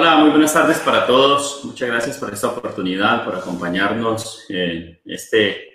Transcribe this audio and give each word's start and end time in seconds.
Hola, 0.00 0.16
muy 0.16 0.30
buenas 0.30 0.54
tardes 0.54 0.78
para 0.78 1.06
todos. 1.06 1.60
Muchas 1.62 1.86
gracias 1.86 2.16
por 2.16 2.32
esta 2.32 2.48
oportunidad, 2.48 3.22
por 3.22 3.34
acompañarnos 3.34 4.46
en 4.48 4.98
este 5.04 5.74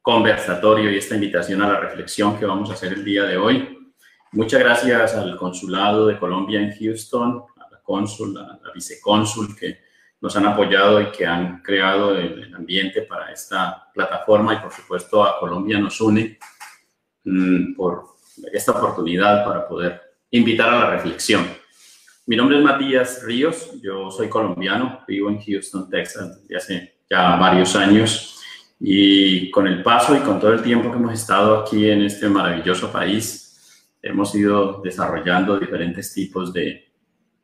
conversatorio 0.00 0.92
y 0.92 0.98
esta 0.98 1.16
invitación 1.16 1.60
a 1.60 1.66
la 1.66 1.80
reflexión 1.80 2.38
que 2.38 2.46
vamos 2.46 2.70
a 2.70 2.74
hacer 2.74 2.92
el 2.92 3.04
día 3.04 3.24
de 3.24 3.36
hoy. 3.36 3.92
Muchas 4.30 4.60
gracias 4.60 5.14
al 5.14 5.36
Consulado 5.36 6.06
de 6.06 6.20
Colombia 6.20 6.60
en 6.60 6.72
Houston, 6.78 7.42
a 7.56 7.68
la 7.68 7.82
cónsul, 7.82 8.38
a 8.38 8.60
la 8.62 8.72
vicecónsul 8.72 9.56
que 9.56 9.80
nos 10.20 10.36
han 10.36 10.46
apoyado 10.46 11.00
y 11.00 11.06
que 11.06 11.26
han 11.26 11.60
creado 11.60 12.16
el, 12.16 12.54
ambiente 12.54 13.02
para 13.02 13.32
esta 13.32 13.90
plataforma 13.92 14.54
y 14.54 14.58
por 14.58 14.70
supuesto 14.70 15.24
a 15.24 15.40
Colombia 15.40 15.80
nos 15.80 16.00
une 16.00 16.38
mm, 17.24 17.74
por 17.74 18.04
esta 18.52 18.70
oportunidad 18.70 19.44
para 19.44 19.66
poder 19.66 20.00
invitar 20.30 20.72
a 20.72 20.78
la 20.78 20.90
reflexión. 20.90 21.63
Mi 22.26 22.36
nombre 22.36 22.56
es 22.56 22.64
Matías 22.64 23.22
Ríos, 23.22 23.82
yo 23.82 24.10
soy 24.10 24.30
colombiano, 24.30 25.00
vivo 25.06 25.28
en 25.28 25.38
Houston, 25.42 25.90
Texas 25.90 26.40
desde 26.40 26.56
hace 26.56 26.94
ya 27.10 27.36
varios 27.36 27.76
años. 27.76 28.40
Y 28.80 29.50
con 29.50 29.66
el 29.66 29.82
paso 29.82 30.16
y 30.16 30.20
con 30.20 30.40
todo 30.40 30.54
el 30.54 30.62
tiempo 30.62 30.90
que 30.90 30.96
hemos 30.96 31.12
estado 31.12 31.58
aquí 31.58 31.86
en 31.86 32.00
este 32.00 32.26
maravilloso 32.30 32.90
país, 32.90 33.92
hemos 34.00 34.34
ido 34.34 34.80
desarrollando 34.82 35.58
diferentes 35.58 36.14
tipos 36.14 36.50
de 36.54 36.90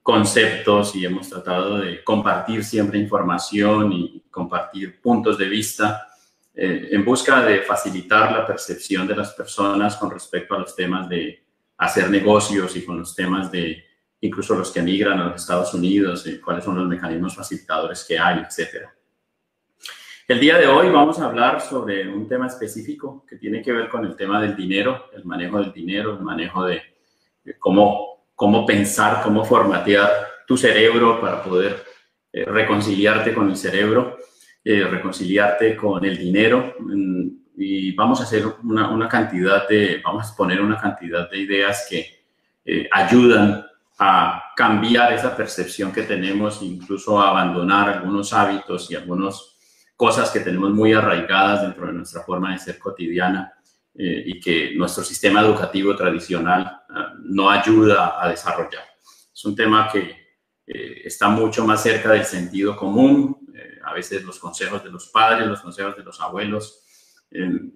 conceptos 0.03 0.97
y 0.97 1.05
hemos 1.05 1.29
tratado 1.29 1.77
de 1.77 2.03
compartir 2.03 2.65
siempre 2.65 2.99
información 2.99 3.93
y 3.93 4.23
compartir 4.31 4.99
puntos 5.03 5.37
de 5.37 5.47
vista 5.47 6.09
eh, 6.55 6.89
en 6.91 7.05
busca 7.05 7.43
de 7.43 7.61
facilitar 7.61 8.33
la 8.33 8.47
percepción 8.47 9.07
de 9.07 9.17
las 9.17 9.35
personas 9.35 9.97
con 9.97 10.11
respecto 10.11 10.55
a 10.55 10.61
los 10.61 10.75
temas 10.75 11.07
de 11.07 11.45
hacer 11.77 12.09
negocios 12.09 12.75
y 12.77 12.85
con 12.87 12.99
los 12.99 13.15
temas 13.15 13.53
de 13.53 13.90
incluso 14.21 14.55
los 14.55 14.71
que 14.71 14.81
emigran 14.81 15.19
a 15.19 15.29
los 15.29 15.41
Estados 15.41 15.73
Unidos, 15.75 16.27
y 16.27 16.41
cuáles 16.41 16.65
son 16.65 16.77
los 16.77 16.87
mecanismos 16.87 17.35
facilitadores 17.35 18.05
que 18.07 18.19
hay, 18.19 18.41
etcétera. 18.41 18.95
El 20.31 20.39
día 20.39 20.59
de 20.59 20.69
hoy 20.69 20.89
vamos 20.91 21.19
a 21.19 21.25
hablar 21.25 21.61
sobre 21.61 22.09
un 22.09 22.29
tema 22.29 22.47
específico 22.47 23.27
que 23.29 23.35
tiene 23.37 23.61
que 23.63 23.73
ver 23.73 23.89
con 23.89 24.05
el 24.05 24.15
tema 24.15 24.41
del 24.41 24.55
dinero, 24.55 25.07
el 25.13 25.25
manejo 25.25 25.59
del 25.59 25.73
dinero, 25.73 26.13
el 26.13 26.21
manejo 26.21 26.67
de, 26.67 26.83
cómo, 27.59 28.29
cómo 28.37 28.65
pensar, 28.65 29.23
cómo 29.25 29.45
formatear 29.45 30.09
tu 30.47 30.57
cerebro 30.57 31.21
para 31.21 31.43
poder 31.43 31.83
eh, 32.33 32.45
reconciliarte 32.45 33.35
con 33.35 33.51
el 33.51 33.57
cerebro, 33.57 34.19
eh, 34.63 34.85
reconciliarte 34.85 35.75
con 35.75 36.05
el 36.05 36.17
dinero. 36.17 36.77
Mm, 36.79 37.29
y 37.57 37.93
vamos 37.97 38.21
a 38.21 38.23
hacer 38.23 38.45
una, 38.63 38.89
una, 38.89 39.09
cantidad 39.09 39.69
de, 39.69 40.01
vamos 40.05 40.31
a 40.31 40.37
poner 40.37 40.61
una 40.61 40.79
cantidad 40.79 41.29
de 41.29 41.39
ideas 41.39 41.89
que 41.91 42.25
eh, 42.65 42.89
ayudan 42.93 43.67
a 44.03 44.55
cambiar 44.57 45.13
esa 45.13 45.37
percepción 45.37 45.93
que 45.93 46.05
tenemos, 46.05 46.63
incluso 46.63 47.21
a 47.21 47.29
abandonar 47.29 47.91
algunos 47.91 48.33
hábitos 48.33 48.91
y 48.91 48.97
algunas 48.97 49.59
cosas 49.95 50.31
que 50.31 50.41
tenemos 50.41 50.73
muy 50.73 50.95
arraigadas 50.95 51.61
dentro 51.61 51.87
de 51.87 51.93
nuestra 51.93 52.23
forma 52.23 52.51
de 52.51 52.59
ser 52.59 52.79
cotidiana 52.79 53.53
eh, 53.95 54.23
y 54.25 54.41
que 54.41 54.75
nuestro 54.75 55.05
sistema 55.05 55.43
educativo 55.43 55.95
tradicional 55.95 56.81
eh, 56.89 57.01
no 57.25 57.51
ayuda 57.51 58.19
a 58.19 58.27
desarrollar. 58.31 58.85
Es 59.35 59.45
un 59.45 59.55
tema 59.55 59.87
que 59.93 60.17
eh, 60.67 61.03
está 61.05 61.29
mucho 61.29 61.67
más 61.67 61.83
cerca 61.83 62.13
del 62.13 62.25
sentido 62.25 62.75
común, 62.75 63.37
a 63.85 63.93
veces 63.93 64.25
los 64.25 64.39
consejos 64.39 64.83
de 64.83 64.91
los 64.91 65.09
padres, 65.09 65.47
los 65.47 65.61
consejos 65.61 65.95
de 65.97 66.05
los 66.05 66.19
abuelos, 66.21 66.85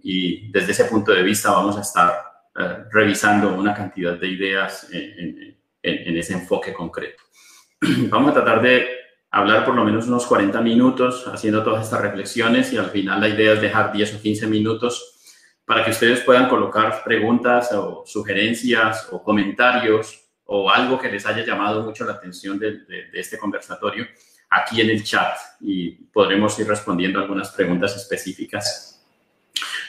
y 0.03 0.51
desde 0.51 0.73
ese 0.73 0.85
punto 0.87 1.13
de 1.13 1.23
vista 1.23 1.51
vamos 1.51 1.77
a 1.77 1.81
estar 1.81 2.15
revisando 2.91 3.55
una 3.55 3.75
cantidad 3.75 4.19
de 4.19 4.29
ideas 4.29 4.89
en, 4.93 5.54
en, 5.85 6.17
ese 6.17 6.33
enfoque 6.33 6.73
concreto. 6.73 7.23
Vamos 8.09 8.31
a 8.31 8.35
tratar 8.35 8.63
de 8.63 8.89
hablar 9.31 9.65
por 9.65 9.75
lo 9.75 9.85
menos 9.85 10.07
unos 10.07 10.27
40 10.27 10.61
minutos 10.61 11.27
haciendo 11.27 11.63
todas 11.63 11.85
estas 11.85 12.01
reflexiones 12.01 12.73
y 12.73 12.79
al 12.79 12.91
final 12.91 13.21
la 13.21 13.29
idea 13.29 13.53
es 13.53 13.61
dejar 13.61 13.93
10 13.93 14.15
o 14.15 14.23
15 14.23 14.47
minutos 14.47 15.11
para 15.65 15.85
que 15.85 15.91
ustedes 15.91 16.21
puedan 16.21 16.49
colocar 16.49 17.03
preguntas 17.05 17.73
o 17.73 18.05
sugerencias 18.07 19.09
o 19.11 19.23
comentarios 19.23 20.21
o 20.47 20.71
algo 20.71 20.99
que 20.99 21.11
les 21.11 21.27
haya 21.27 21.45
llamado 21.45 21.83
mucho 21.83 22.05
la 22.05 22.13
atención 22.13 22.59
de, 22.59 22.85
de, 22.85 23.09
este 23.15 23.39
conversatorio 23.39 24.07
aquí 24.51 24.81
en 24.81 24.91
el 24.91 25.03
chat 25.03 25.37
y 25.61 25.91
podremos 25.91 26.59
ir 26.59 26.69
respondiendo 26.69 27.19
algunas 27.19 27.51
preguntas 27.51 27.97
específicas. 27.97 29.05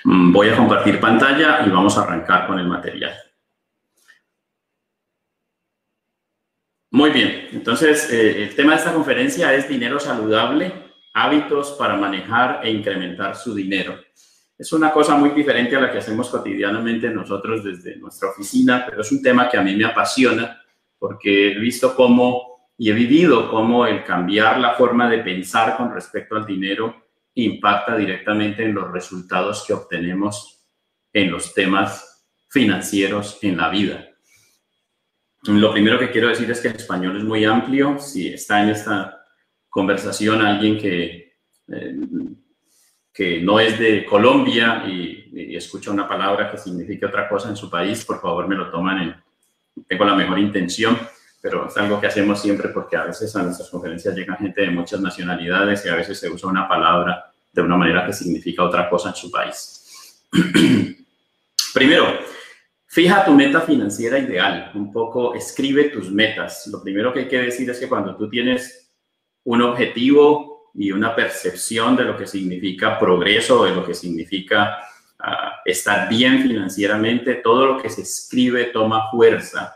Mm, 0.05 0.31
voy 0.31 0.49
a 0.49 0.55
compartir 0.55 0.99
pantalla 0.99 1.65
y 1.65 1.69
vamos 1.69 1.97
a 1.97 2.03
arrancar 2.03 2.47
con 2.47 2.57
el 2.57 2.67
material. 2.67 3.13
Muy 6.95 7.09
bien, 7.09 7.49
entonces 7.51 8.09
eh, 8.09 8.43
el 8.43 8.55
tema 8.55 8.71
de 8.71 8.77
esta 8.77 8.93
conferencia 8.93 9.53
es 9.53 9.67
dinero 9.67 9.99
saludable, 9.99 10.71
hábitos 11.13 11.71
para 11.71 11.97
manejar 11.97 12.61
e 12.63 12.71
incrementar 12.71 13.35
su 13.35 13.53
dinero. 13.53 13.99
Es 14.57 14.71
una 14.71 14.93
cosa 14.93 15.17
muy 15.17 15.31
diferente 15.31 15.75
a 15.75 15.81
la 15.81 15.91
que 15.91 15.97
hacemos 15.97 16.29
cotidianamente 16.29 17.09
nosotros 17.09 17.65
desde 17.65 17.97
nuestra 17.97 18.29
oficina, 18.29 18.85
pero 18.87 19.01
es 19.01 19.11
un 19.11 19.21
tema 19.21 19.49
que 19.49 19.57
a 19.57 19.61
mí 19.61 19.75
me 19.75 19.83
apasiona 19.83 20.63
porque 20.97 21.51
he 21.51 21.59
visto 21.59 21.93
cómo 21.97 22.69
y 22.77 22.89
he 22.89 22.93
vivido 22.93 23.51
cómo 23.51 23.85
el 23.85 24.05
cambiar 24.05 24.57
la 24.61 24.75
forma 24.75 25.09
de 25.09 25.17
pensar 25.17 25.75
con 25.75 25.93
respecto 25.93 26.37
al 26.37 26.45
dinero 26.45 27.07
impacta 27.33 27.97
directamente 27.97 28.63
en 28.63 28.73
los 28.73 28.89
resultados 28.89 29.65
que 29.67 29.73
obtenemos 29.73 30.65
en 31.11 31.29
los 31.29 31.53
temas 31.53 32.25
financieros 32.47 33.37
en 33.41 33.57
la 33.57 33.67
vida. 33.67 34.14
Lo 35.47 35.71
primero 35.71 35.99
que 35.99 36.11
quiero 36.11 36.29
decir 36.29 36.49
es 36.49 36.59
que 36.59 36.69
el 36.69 36.75
español 36.75 37.17
es 37.17 37.23
muy 37.23 37.45
amplio. 37.45 37.99
Si 37.99 38.33
está 38.33 38.63
en 38.63 38.69
esta 38.69 39.25
conversación 39.69 40.41
alguien 40.41 40.77
que, 40.77 41.33
eh, 41.67 41.95
que 43.13 43.41
no 43.41 43.59
es 43.59 43.77
de 43.77 44.05
Colombia 44.05 44.83
y, 44.87 45.13
escucha 45.55 45.91
una 45.91 46.07
palabra 46.07 46.51
que 46.51 46.57
signifique 46.57 47.05
otra 47.05 47.29
cosa 47.29 47.49
en 47.49 47.55
su 47.55 47.69
país, 47.69 48.03
por 48.03 48.21
favor 48.21 48.47
me 48.47 48.55
lo 48.55 48.69
toman 48.69 49.01
en, 49.01 49.15
tengo 49.87 50.03
la 50.03 50.15
mejor 50.15 50.37
intención, 50.39 50.97
pero 51.41 51.67
es 51.67 51.77
algo 51.77 51.99
que 51.99 52.07
hacemos 52.07 52.41
siempre 52.41 52.69
porque 52.69 52.97
a 52.97 53.03
veces 53.03 53.33
a 53.35 53.43
nuestras 53.43 53.69
conferencias 53.69 54.15
llega 54.15 54.35
gente 54.35 54.61
de 54.61 54.69
muchas 54.69 54.99
nacionalidades 54.99 55.85
y 55.85 55.89
a 55.89 55.95
veces 55.95 56.19
se 56.19 56.29
usa 56.29 56.49
una 56.49 56.67
palabra 56.67 57.31
de 57.51 57.61
una 57.61 57.77
manera 57.77 58.05
que 58.05 58.13
significa 58.13 58.63
otra 58.63 58.89
cosa 58.89 59.09
en 59.09 59.15
su 59.15 59.31
país. 59.31 60.25
Primero, 61.73 62.19
Fija 62.95 63.25
tu 63.25 63.33
meta 63.33 63.59
financiera 63.59 64.17
ideal, 64.17 64.71
un 64.73 64.89
poco 64.89 65.35
escribe 65.35 65.89
tus 65.89 66.09
metas. 66.09 66.65
Lo 66.71 66.81
primero 66.81 67.11
que 67.11 67.19
hay 67.19 67.27
que 67.27 67.41
decir 67.41 67.69
es 67.69 67.77
que 67.77 67.89
cuando 67.89 68.15
tú 68.15 68.29
tienes 68.29 68.89
un 69.43 69.61
objetivo 69.63 70.71
y 70.73 70.93
una 70.93 71.13
percepción 71.13 71.97
de 71.97 72.05
lo 72.05 72.15
que 72.15 72.25
significa 72.25 72.97
progreso, 72.97 73.65
de 73.65 73.75
lo 73.75 73.85
que 73.85 73.93
significa 73.93 74.77
ah, 75.19 75.55
estar 75.65 76.07
bien 76.07 76.41
financieramente, 76.43 77.35
todo 77.43 77.65
lo 77.65 77.81
que 77.81 77.89
se 77.89 78.03
escribe 78.03 78.67
toma 78.67 79.11
fuerza. 79.11 79.75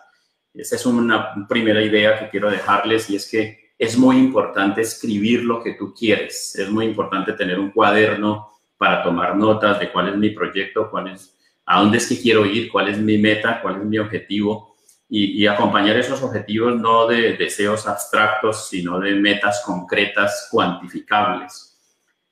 Esa 0.54 0.78
es 0.78 0.86
una 0.86 1.46
primera 1.50 1.82
idea 1.82 2.18
que 2.18 2.30
quiero 2.30 2.50
dejarles 2.50 3.10
y 3.10 3.18
es 3.18 3.30
que 3.30 3.74
es 3.78 3.98
muy 3.98 4.16
importante 4.16 4.80
escribir 4.80 5.44
lo 5.44 5.62
que 5.62 5.74
tú 5.74 5.94
quieres. 5.94 6.56
Es 6.56 6.70
muy 6.70 6.86
importante 6.86 7.34
tener 7.34 7.60
un 7.60 7.72
cuaderno 7.72 8.48
para 8.78 9.04
tomar 9.04 9.36
notas 9.36 9.78
de 9.78 9.92
cuál 9.92 10.08
es 10.08 10.16
mi 10.16 10.30
proyecto, 10.30 10.90
cuál 10.90 11.10
es 11.10 11.36
a 11.72 11.82
dónde 11.82 12.00
es 12.00 12.08
que 12.08 12.20
quiero 12.20 12.48
ir, 12.48 12.72
cuál 12.72 12.88
es 12.88 12.98
mi 12.98 13.20
meta, 13.20 13.62
cuál 13.62 13.78
es 13.78 13.86
mi 13.86 14.00
objetivo 14.00 14.76
y, 15.08 15.46
acompañar 15.46 15.98
esos 15.98 16.22
objetivos 16.24 16.76
no 16.76 17.06
de 17.06 17.34
deseos 17.34 17.88
abstractos, 17.88 18.70
sino 18.70 19.00
de 19.00 19.14
metas 19.14 19.62
concretas, 19.64 20.48
cuantificables. 20.52 21.80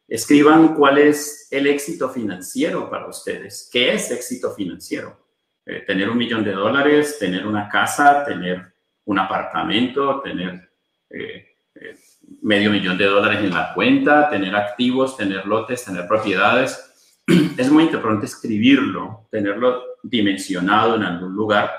Escriban 0.08 0.74
cuál 0.74 0.98
es 0.98 1.48
el 1.52 1.68
éxito 1.68 2.10
financiero 2.10 2.90
para 2.90 3.08
ustedes. 3.08 3.70
¿Qué 3.72 3.94
es 3.94 4.10
éxito 4.10 4.56
financiero? 4.56 5.20
Eh, 5.68 5.84
tener 5.86 6.10
un 6.10 6.18
millón 6.18 6.44
de 6.44 6.54
dólares, 6.54 7.18
tener 7.20 7.46
una 7.46 7.70
casa, 7.70 8.26
tener 8.26 8.74
un 9.06 9.20
apartamento, 9.20 10.20
tener 10.22 10.72
eh, 11.12 11.46
eh, 11.76 11.96
medio 12.42 12.72
millón 12.72 12.98
de 12.98 13.06
dólares 13.06 13.40
en 13.42 13.54
la 13.54 13.72
cuenta, 13.76 14.32
tener 14.32 14.56
activos, 14.56 15.16
tener 15.16 15.46
lotes, 15.46 15.86
tener 15.86 16.08
propiedades 16.08 16.87
es 17.58 17.70
muy 17.70 17.84
importante 17.84 18.26
escribirlo, 18.26 19.28
tenerlo 19.30 19.84
dimensionado 20.02 20.96
en 20.96 21.04
algún 21.04 21.34
lugar, 21.36 21.72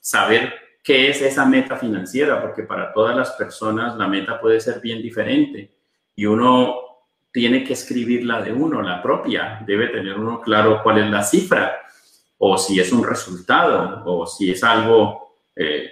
saber 0.00 0.54
qué 0.82 1.10
es 1.10 1.20
esa 1.20 1.44
meta 1.44 1.76
financiera, 1.76 2.40
porque 2.40 2.62
para 2.62 2.92
todas 2.92 3.14
las 3.14 3.32
personas 3.32 3.96
la 3.96 4.08
meta 4.08 4.40
puede 4.40 4.60
ser 4.60 4.80
bien 4.80 5.02
diferente 5.02 5.70
y 6.14 6.24
uno 6.24 6.76
tiene 7.30 7.62
que 7.62 7.74
escribirla 7.74 8.40
de 8.40 8.52
uno, 8.52 8.80
la 8.80 9.02
propia, 9.02 9.62
debe 9.66 9.88
tener 9.88 10.18
uno 10.18 10.40
claro 10.40 10.80
cuál 10.82 10.98
es 10.98 11.10
la 11.10 11.22
cifra 11.22 11.76
o 12.38 12.56
si 12.56 12.80
es 12.80 12.90
un 12.92 13.04
resultado 13.04 14.02
o 14.06 14.26
si 14.26 14.50
es 14.50 14.64
algo 14.64 15.36
eh, 15.54 15.90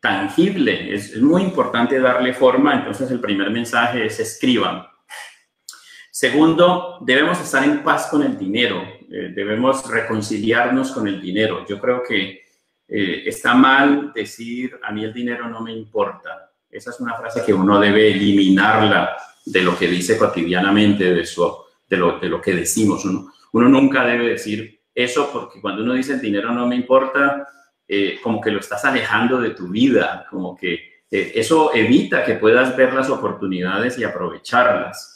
tangible. 0.00 0.94
Es, 0.94 1.12
es 1.14 1.22
muy 1.22 1.42
importante 1.42 1.98
darle 1.98 2.34
forma, 2.34 2.74
entonces 2.74 3.10
el 3.10 3.20
primer 3.20 3.50
mensaje 3.50 4.04
es 4.04 4.20
escriban 4.20 4.86
Segundo, 6.18 6.96
debemos 7.02 7.38
estar 7.42 7.62
en 7.62 7.84
paz 7.84 8.06
con 8.06 8.22
el 8.22 8.38
dinero, 8.38 8.82
eh, 9.12 9.32
debemos 9.34 9.86
reconciliarnos 9.86 10.92
con 10.92 11.06
el 11.06 11.20
dinero. 11.20 11.66
Yo 11.68 11.78
creo 11.78 12.02
que 12.02 12.40
eh, 12.88 13.22
está 13.26 13.52
mal 13.52 14.14
decir, 14.14 14.80
a 14.82 14.92
mí 14.92 15.04
el 15.04 15.12
dinero 15.12 15.46
no 15.46 15.60
me 15.60 15.72
importa. 15.72 16.52
esa 16.70 16.88
es 16.88 17.00
una 17.00 17.16
frase 17.16 17.44
que 17.44 17.52
uno 17.52 17.78
debe 17.78 18.12
eliminarla 18.12 19.14
de 19.44 19.60
lo 19.60 19.76
que 19.76 19.88
dice 19.88 20.16
cotidianamente, 20.16 21.12
de, 21.12 21.26
su, 21.26 21.54
de, 21.86 21.98
lo, 21.98 22.18
de 22.18 22.30
lo 22.30 22.40
que 22.40 22.54
decimos. 22.54 23.04
Uno, 23.04 23.34
uno 23.52 23.68
nunca 23.68 24.02
debe 24.06 24.28
decir 24.28 24.80
eso 24.94 25.28
porque 25.30 25.60
cuando 25.60 25.82
uno 25.82 25.92
dice 25.92 26.14
el 26.14 26.22
dinero 26.22 26.50
no 26.50 26.66
me 26.66 26.76
importa, 26.76 27.46
eh, 27.86 28.20
como 28.22 28.40
que 28.40 28.52
lo 28.52 28.60
estás 28.60 28.86
alejando 28.86 29.38
de 29.38 29.50
tu 29.50 29.68
vida, 29.68 30.26
como 30.30 30.56
que 30.56 31.02
eh, 31.10 31.32
eso 31.34 31.74
evita 31.74 32.24
que 32.24 32.36
puedas 32.36 32.74
ver 32.74 32.94
las 32.94 33.10
oportunidades 33.10 33.98
y 33.98 34.04
aprovecharlas. 34.04 35.12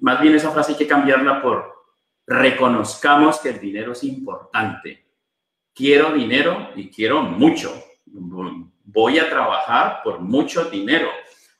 Más 0.00 0.20
bien 0.20 0.34
esa 0.34 0.50
frase 0.50 0.72
hay 0.72 0.78
que 0.78 0.86
cambiarla 0.86 1.42
por 1.42 1.80
reconozcamos 2.26 3.40
que 3.40 3.50
el 3.50 3.60
dinero 3.60 3.92
es 3.92 4.04
importante. 4.04 5.04
Quiero 5.74 6.12
dinero 6.12 6.70
y 6.76 6.88
quiero 6.88 7.22
mucho. 7.22 7.74
Voy 8.84 9.18
a 9.18 9.28
trabajar 9.28 10.00
por 10.04 10.20
mucho 10.20 10.64
dinero. 10.70 11.08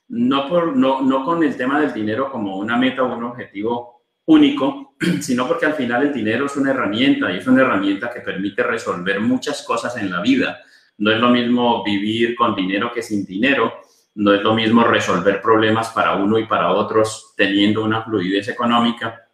No, 0.09 0.49
por, 0.49 0.77
no, 0.77 1.03
no 1.03 1.25
con 1.25 1.43
el 1.43 1.57
tema 1.57 1.81
del 1.81 1.93
dinero 1.93 2.31
como 2.31 2.57
una 2.57 2.77
meta 2.77 3.03
o 3.03 3.17
un 3.17 3.25
objetivo 3.25 4.03
único, 4.27 4.95
sino 5.21 5.47
porque 5.49 5.67
al 5.67 5.75
final 5.75 6.07
el 6.07 6.13
dinero 6.13 6.47
es 6.47 6.57
una 6.57 6.71
herramienta 6.71 7.33
y 7.33 7.39
es 7.39 7.47
una 7.47 7.63
herramienta 7.63 8.11
que 8.13 8.21
permite 8.21 8.63
resolver 8.63 9.21
muchas 9.21 9.65
cosas 9.65 9.97
en 9.97 10.11
la 10.11 10.21
vida. 10.21 10.61
No 10.99 11.11
es 11.11 11.19
lo 11.19 11.31
mismo 11.31 11.83
vivir 11.83 12.37
con 12.37 12.55
dinero 12.55 12.93
que 12.93 13.03
sin 13.03 13.25
dinero, 13.25 13.81
no 14.15 14.35
es 14.35 14.43
lo 14.43 14.55
mismo 14.55 14.85
resolver 14.85 15.41
problemas 15.41 15.91
para 15.91 16.17
uno 16.17 16.39
y 16.39 16.47
para 16.47 16.73
otros 16.73 17.35
teniendo 17.37 17.85
una 17.85 18.03
fluidez 18.03 18.49
económica. 18.49 19.29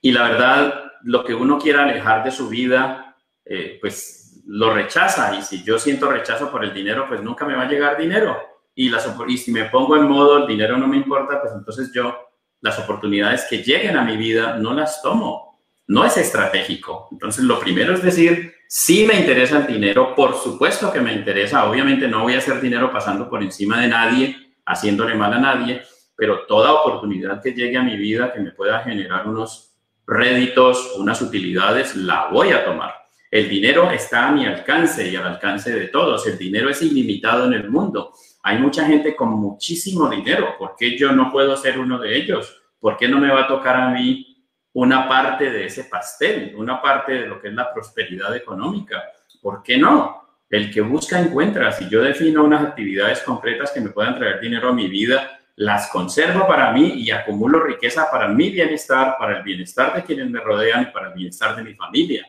Y 0.00 0.12
la 0.12 0.28
verdad, 0.28 0.92
lo 1.02 1.24
que 1.24 1.34
uno 1.34 1.58
quiera 1.58 1.84
alejar 1.84 2.24
de 2.24 2.30
su 2.30 2.48
vida, 2.48 3.16
eh, 3.44 3.78
pues 3.80 4.42
lo 4.46 4.72
rechaza. 4.72 5.34
Y 5.36 5.42
si 5.42 5.62
yo 5.62 5.78
siento 5.78 6.10
rechazo 6.10 6.50
por 6.50 6.64
el 6.64 6.74
dinero, 6.74 7.06
pues 7.08 7.22
nunca 7.22 7.44
me 7.44 7.54
va 7.54 7.62
a 7.62 7.68
llegar 7.68 7.96
dinero. 7.96 8.36
Y, 8.74 8.90
las, 8.90 9.08
y 9.28 9.38
si 9.38 9.52
me 9.52 9.64
pongo 9.64 9.96
en 9.96 10.04
modo 10.04 10.38
el 10.38 10.46
dinero 10.46 10.76
no 10.76 10.86
me 10.86 10.96
importa, 10.96 11.40
pues 11.40 11.52
entonces 11.54 11.90
yo 11.94 12.14
las 12.60 12.78
oportunidades 12.78 13.46
que 13.48 13.62
lleguen 13.62 13.96
a 13.96 14.04
mi 14.04 14.16
vida 14.16 14.56
no 14.58 14.74
las 14.74 15.00
tomo. 15.02 15.62
No 15.88 16.04
es 16.04 16.16
estratégico. 16.16 17.08
Entonces, 17.12 17.44
lo 17.44 17.60
primero 17.60 17.94
es 17.94 18.02
decir, 18.02 18.55
si 18.68 19.04
me 19.04 19.20
interesa 19.20 19.58
el 19.58 19.66
dinero, 19.66 20.14
por 20.14 20.34
supuesto 20.34 20.92
que 20.92 21.00
me 21.00 21.12
interesa. 21.12 21.68
Obviamente 21.70 22.08
no 22.08 22.22
voy 22.22 22.34
a 22.34 22.38
hacer 22.38 22.60
dinero 22.60 22.92
pasando 22.92 23.28
por 23.30 23.42
encima 23.42 23.80
de 23.80 23.88
nadie, 23.88 24.36
haciéndole 24.64 25.14
mal 25.14 25.32
a 25.32 25.38
nadie, 25.38 25.82
pero 26.16 26.46
toda 26.46 26.72
oportunidad 26.72 27.40
que 27.40 27.52
llegue 27.52 27.76
a 27.76 27.82
mi 27.82 27.96
vida 27.96 28.32
que 28.32 28.40
me 28.40 28.50
pueda 28.50 28.80
generar 28.80 29.28
unos 29.28 29.74
réditos, 30.06 30.94
unas 30.98 31.22
utilidades, 31.22 31.94
la 31.96 32.28
voy 32.28 32.50
a 32.50 32.64
tomar. 32.64 32.94
El 33.30 33.48
dinero 33.48 33.90
está 33.90 34.28
a 34.28 34.32
mi 34.32 34.46
alcance 34.46 35.08
y 35.08 35.16
al 35.16 35.26
alcance 35.26 35.72
de 35.72 35.88
todos. 35.88 36.26
El 36.26 36.38
dinero 36.38 36.70
es 36.70 36.80
ilimitado 36.82 37.46
en 37.46 37.52
el 37.52 37.68
mundo. 37.68 38.12
Hay 38.42 38.58
mucha 38.58 38.86
gente 38.86 39.14
con 39.14 39.30
muchísimo 39.30 40.08
dinero. 40.08 40.54
¿Por 40.58 40.74
qué 40.76 40.96
yo 40.96 41.12
no 41.12 41.30
puedo 41.30 41.56
ser 41.56 41.78
uno 41.78 41.98
de 41.98 42.16
ellos? 42.16 42.62
¿Por 42.78 42.96
qué 42.96 43.08
no 43.08 43.18
me 43.18 43.28
va 43.28 43.42
a 43.42 43.48
tocar 43.48 43.76
a 43.76 43.90
mí 43.90 44.35
una 44.76 45.08
parte 45.08 45.50
de 45.50 45.66
ese 45.66 45.84
pastel, 45.84 46.54
una 46.56 46.80
parte 46.80 47.12
de 47.12 47.26
lo 47.26 47.40
que 47.40 47.48
es 47.48 47.54
la 47.54 47.72
prosperidad 47.72 48.34
económica? 48.36 49.04
¿Por 49.40 49.62
qué 49.62 49.78
no? 49.78 50.38
El 50.48 50.70
que 50.72 50.80
busca 50.80 51.18
encuentra. 51.18 51.72
Si 51.72 51.88
yo 51.88 52.02
defino 52.02 52.44
unas 52.44 52.62
actividades 52.62 53.20
concretas 53.20 53.72
que 53.72 53.80
me 53.80 53.90
puedan 53.90 54.16
traer 54.16 54.40
dinero 54.40 54.68
a 54.68 54.72
mi 54.72 54.88
vida, 54.88 55.40
las 55.56 55.88
conservo 55.88 56.46
para 56.46 56.72
mí 56.72 56.94
y 56.96 57.10
acumulo 57.10 57.60
riqueza 57.60 58.10
para 58.10 58.28
mi 58.28 58.50
bienestar, 58.50 59.16
para 59.18 59.38
el 59.38 59.42
bienestar 59.42 59.94
de 59.94 60.02
quienes 60.02 60.30
me 60.30 60.40
rodean 60.40 60.82
y 60.82 60.86
para 60.86 61.08
el 61.08 61.14
bienestar 61.14 61.56
de 61.56 61.62
mi 61.62 61.74
familia. 61.74 62.26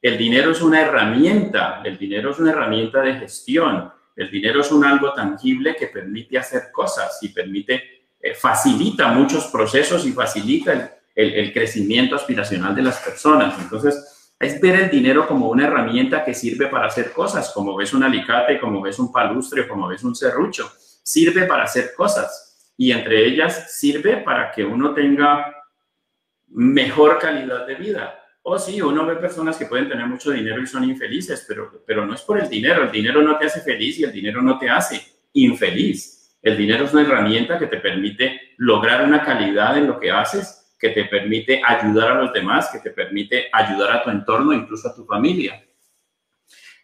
El 0.00 0.16
dinero 0.16 0.52
es 0.52 0.62
una 0.62 0.80
herramienta, 0.80 1.82
el 1.84 1.98
dinero 1.98 2.30
es 2.30 2.38
una 2.38 2.52
herramienta 2.52 3.00
de 3.00 3.14
gestión 3.14 3.90
el 4.16 4.30
dinero 4.30 4.60
es 4.60 4.70
un 4.70 4.84
algo 4.84 5.12
tangible 5.12 5.74
que 5.74 5.88
permite 5.88 6.38
hacer 6.38 6.70
cosas 6.72 7.18
y 7.22 7.28
permite, 7.30 7.82
eh, 8.20 8.34
facilita 8.34 9.08
muchos 9.08 9.46
procesos 9.46 10.06
y 10.06 10.12
facilita 10.12 10.72
el, 10.72 10.88
crecimiento 11.52 12.16
aspiracional 12.16 12.74
de 12.74 12.82
las 12.82 12.98
personas. 12.98 13.58
Entonces, 13.60 14.32
es 14.38 14.60
ver 14.60 14.80
el 14.80 14.90
dinero 14.90 15.26
como 15.26 15.48
una 15.48 15.66
herramienta 15.66 16.24
que 16.24 16.34
sirve 16.34 16.66
para 16.66 16.86
hacer 16.86 17.12
cosas, 17.12 17.52
como 17.52 17.76
ves 17.76 17.94
un 17.94 18.02
alicate, 18.02 18.58
como 18.58 18.80
ves 18.80 18.98
un 18.98 19.12
palustre, 19.12 19.68
como 19.68 19.88
ves 19.88 20.02
un 20.04 20.14
serrucho. 20.14 20.70
Sirve 21.02 21.44
para 21.44 21.64
hacer 21.64 21.92
cosas 21.96 22.72
y 22.76 22.90
entre 22.90 23.24
ellas 23.26 23.76
sirve 23.76 24.18
para 24.18 24.50
que 24.50 24.64
uno 24.64 24.92
tenga 24.92 25.54
mejor 26.48 27.18
calidad 27.18 27.66
de 27.66 27.74
vida 27.76 28.20
oh 28.46 28.58
sí, 28.58 28.80
uno 28.80 29.06
ve 29.06 29.16
personas 29.16 29.56
que 29.56 29.66
pueden 29.66 29.88
tener 29.88 30.06
mucho 30.06 30.30
dinero 30.30 30.62
y 30.62 30.66
son 30.66 30.84
infelices, 30.84 31.44
pero, 31.48 31.82
pero 31.86 32.06
no 32.06 32.14
es 32.14 32.20
por 32.20 32.38
el 32.38 32.48
dinero. 32.48 32.84
El 32.84 32.92
dinero 32.92 33.22
no 33.22 33.38
te 33.38 33.46
hace 33.46 33.60
feliz 33.60 33.98
y 33.98 34.04
el 34.04 34.12
dinero 34.12 34.42
no 34.42 34.58
te 34.58 34.68
hace 34.68 35.00
infeliz. 35.32 36.36
El 36.42 36.56
dinero 36.56 36.84
es 36.84 36.92
una 36.92 37.02
herramienta 37.02 37.58
que 37.58 37.66
te 37.66 37.78
permite 37.78 38.54
lograr 38.58 39.04
una 39.04 39.22
calidad 39.22 39.78
en 39.78 39.86
lo 39.86 39.98
que 39.98 40.10
haces, 40.10 40.63
que 40.84 40.90
te 40.90 41.06
permite 41.06 41.62
ayudar 41.64 42.10
a 42.10 42.14
los 42.20 42.32
demás, 42.34 42.68
que 42.70 42.78
te 42.78 42.90
permite 42.90 43.46
ayudar 43.50 43.90
a 43.90 44.02
tu 44.02 44.10
entorno, 44.10 44.52
incluso 44.52 44.86
a 44.86 44.94
tu 44.94 45.06
familia. 45.06 45.64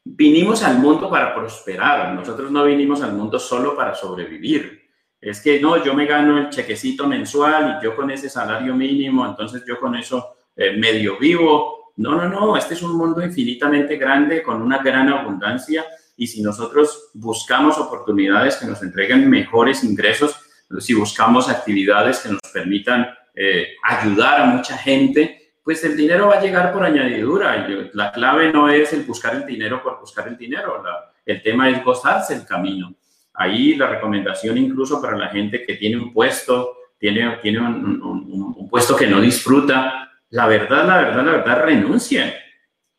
Vinimos 0.03 0.63
al 0.63 0.79
mundo 0.79 1.11
para 1.11 1.35
prosperar. 1.35 2.15
Nosotros 2.15 2.51
no 2.51 2.65
vinimos 2.65 3.03
al 3.03 3.13
mundo 3.13 3.39
solo 3.39 3.77
para 3.77 3.95
sobrevivir. 3.95 4.89
Es 5.21 5.43
que 5.43 5.61
no, 5.61 5.85
yo 5.85 5.93
me 5.93 6.07
gano 6.07 6.39
el 6.39 6.49
chequecito 6.49 7.07
mensual 7.07 7.77
y 7.79 7.85
yo 7.85 7.95
con 7.95 8.11
ese 8.11 8.31
salario 8.31 8.75
mínimo, 8.75 9.27
entonces 9.27 9.65
yo 9.69 9.79
con 9.79 9.95
eso 9.95 10.35
eh, 10.57 10.79
medio 10.79 11.19
vivo. 11.19 11.93
No, 11.97 12.13
no, 12.13 12.27
no, 12.27 12.57
este 12.57 12.73
es 12.73 12.83
un 12.83 12.97
mundo 12.97 13.23
infinitamente 13.23 13.99
grande 13.99 14.43
con 14.43 14.63
una 14.63 14.79
gran 14.79 15.11
abundancia 15.11 15.85
y 16.17 16.27
si 16.27 16.41
nosotros 16.41 17.11
buscamos 17.13 17.77
oportunidades 17.77 18.57
que 18.57 18.65
nos 18.65 18.83
entreguen 18.83 19.29
mejores 19.29 19.85
ingresos, 19.85 20.41
si 20.79 20.95
buscamos 20.95 21.51
actividades 21.51 22.21
que 22.21 22.31
nos 22.31 22.41
permitan 22.51 23.20
eh, 23.35 23.75
ayudar 23.83 24.41
a 24.41 24.45
mucha 24.47 24.77
gente, 24.77 25.53
pues 25.63 25.85
el 25.85 25.97
dinero 25.97 26.29
va 26.29 26.37
a 26.37 26.41
llegar 26.41 26.73
por 26.73 26.85
añadidura. 26.85 27.67
La 27.93 28.13
clave 28.13 28.53
no 28.53 28.69
es 28.69 28.93
el 28.93 29.03
buscar 29.03 29.35
el 29.35 29.47
dinero 29.47 29.83
por 29.83 30.01
buscar 30.01 30.29
el 30.29 30.37
dinero, 30.37 30.83
el 31.25 31.43
tema 31.43 31.69
es 31.69 31.85
gozarse 31.85 32.35
el 32.35 32.47
camino. 32.47 32.95
Ahí 33.35 33.75
la 33.75 33.87
recomendación 33.87 34.59
incluso 34.59 35.01
para 35.01 35.17
la 35.17 35.29
gente 35.29 35.65
que 35.65 35.75
tiene 35.75 35.97
un 35.97 36.13
puesto, 36.13 36.77
tiene, 36.99 37.39
tiene 37.43 37.61
un 37.61 38.69
puesto 38.69 38.97
que 38.97 39.07
no 39.07 39.21
disfruta, 39.21 40.11
la 40.31 40.47
verdad, 40.47 40.87
la 40.87 40.99
verdad, 40.99 41.25
la 41.25 41.33
verdad, 41.33 41.65
renuncien. 41.65 42.33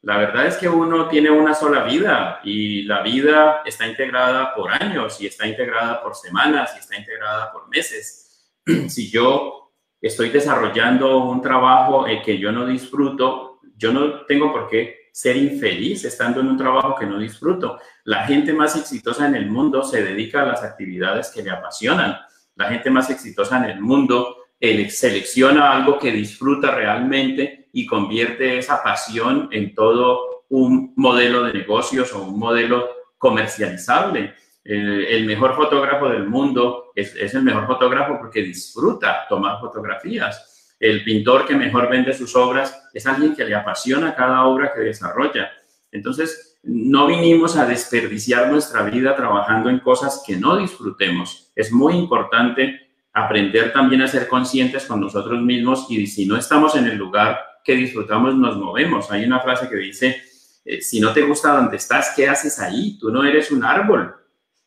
La 0.01 0.17
verdad 0.17 0.47
es 0.47 0.57
que 0.57 0.67
uno 0.67 1.07
tiene 1.07 1.29
una 1.29 1.53
sola 1.53 1.83
vida 1.83 2.41
y 2.43 2.83
la 2.83 3.01
vida 3.01 3.61
está 3.65 3.87
integrada 3.87 4.53
por 4.53 4.71
años 4.71 5.21
y 5.21 5.27
está 5.27 5.47
integrada 5.47 6.01
por 6.01 6.15
semanas 6.15 6.73
y 6.75 6.79
está 6.79 6.97
integrada 6.97 7.51
por 7.51 7.69
meses. 7.69 8.17
Si 8.89 9.09
yo 9.09 9.60
estoy 10.01 10.29
desarrollando 10.29 11.25
un 11.25 11.41
trabajo 11.41 12.05
que 12.23 12.37
yo 12.37 12.51
no 12.51 12.65
disfruto, 12.65 13.59
yo 13.77 13.93
no 13.93 14.25
tengo 14.25 14.51
por 14.51 14.67
qué 14.67 15.09
ser 15.11 15.37
infeliz 15.37 16.05
estando 16.05 16.39
en 16.39 16.47
un 16.47 16.57
trabajo 16.57 16.95
que 16.95 17.05
no 17.05 17.19
disfruto. 17.19 17.79
La 18.05 18.25
gente 18.25 18.53
más 18.53 18.75
exitosa 18.75 19.27
en 19.27 19.35
el 19.35 19.49
mundo 19.49 19.83
se 19.83 20.03
dedica 20.03 20.41
a 20.41 20.45
las 20.45 20.63
actividades 20.63 21.31
que 21.31 21.43
le 21.43 21.51
apasionan. 21.51 22.17
La 22.55 22.69
gente 22.69 22.89
más 22.89 23.09
exitosa 23.09 23.57
en 23.57 23.71
el 23.71 23.81
mundo 23.81 24.37
él 24.61 24.91
selecciona 24.91 25.73
algo 25.73 25.97
que 25.97 26.11
disfruta 26.11 26.69
realmente 26.69 27.67
y 27.73 27.87
convierte 27.87 28.59
esa 28.59 28.83
pasión 28.83 29.49
en 29.51 29.73
todo 29.73 30.45
un 30.49 30.93
modelo 30.95 31.43
de 31.43 31.53
negocios 31.53 32.13
o 32.13 32.21
un 32.23 32.37
modelo 32.37 32.87
comercializable. 33.17 34.35
El, 34.63 35.25
mejor 35.25 35.55
fotógrafo 35.55 36.07
del 36.09 36.27
mundo 36.27 36.91
es, 36.95 37.15
es, 37.15 37.33
el 37.33 37.43
mejor 37.43 37.65
fotógrafo 37.65 38.17
porque 38.19 38.43
disfruta 38.43 39.25
tomar 39.27 39.59
fotografías. 39.59 40.75
El 40.79 41.03
pintor 41.03 41.45
que 41.45 41.55
mejor 41.55 41.89
vende 41.89 42.13
sus 42.13 42.35
obras 42.35 42.89
es 42.93 43.05
alguien 43.05 43.35
que 43.35 43.45
le 43.45 43.55
apasiona 43.55 44.15
cada 44.15 44.45
obra 44.45 44.71
que 44.73 44.81
desarrolla. 44.81 45.51
Entonces, 45.91 46.59
no 46.63 47.07
vinimos 47.07 47.57
a 47.57 47.65
desperdiciar 47.65 48.51
nuestra 48.51 48.83
vida 48.83 49.15
trabajando 49.15 49.69
en 49.69 49.79
cosas 49.79 50.23
que 50.25 50.37
no 50.37 50.57
disfrutemos. 50.57 51.51
Es 51.55 51.71
muy 51.71 51.95
importante 51.95 52.91
aprender 53.13 53.73
también 53.73 54.01
a 54.03 54.07
ser 54.07 54.27
conscientes 54.27 54.85
con 54.85 55.01
nosotros 55.01 55.41
mismos 55.41 55.87
y 55.89 56.05
si 56.07 56.25
no 56.25 56.37
estamos 56.37 56.75
en 56.75 56.87
el 56.87 56.97
lugar 56.97 57.39
que 57.63 57.75
disfrutamos, 57.75 58.35
nos 58.35 58.57
movemos. 58.57 59.11
Hay 59.11 59.23
una 59.23 59.39
frase 59.39 59.67
que 59.69 59.75
dice, 59.75 60.21
eh, 60.63 60.81
si 60.81 60.99
no 60.99 61.13
te 61.13 61.21
gusta 61.23 61.55
donde 61.55 61.77
estás, 61.77 62.13
¿qué 62.15 62.27
haces 62.27 62.59
ahí? 62.59 62.97
Tú 62.99 63.11
no 63.11 63.23
eres 63.23 63.51
un 63.51 63.63
árbol. 63.63 64.15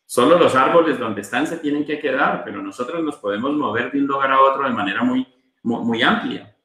Solo 0.05 0.37
los 0.37 0.55
árboles 0.55 0.99
donde 0.99 1.21
están 1.21 1.47
se 1.47 1.57
tienen 1.57 1.85
que 1.85 1.99
quedar, 1.99 2.43
pero 2.45 2.61
nosotros 2.61 3.03
nos 3.03 3.17
podemos 3.17 3.53
mover 3.53 3.91
de 3.91 3.99
un 3.99 4.07
lugar 4.07 4.31
a 4.31 4.41
otro 4.41 4.63
de 4.63 4.69
manera 4.69 5.03
muy, 5.03 5.27
muy, 5.63 6.01
amplia. 6.03 6.55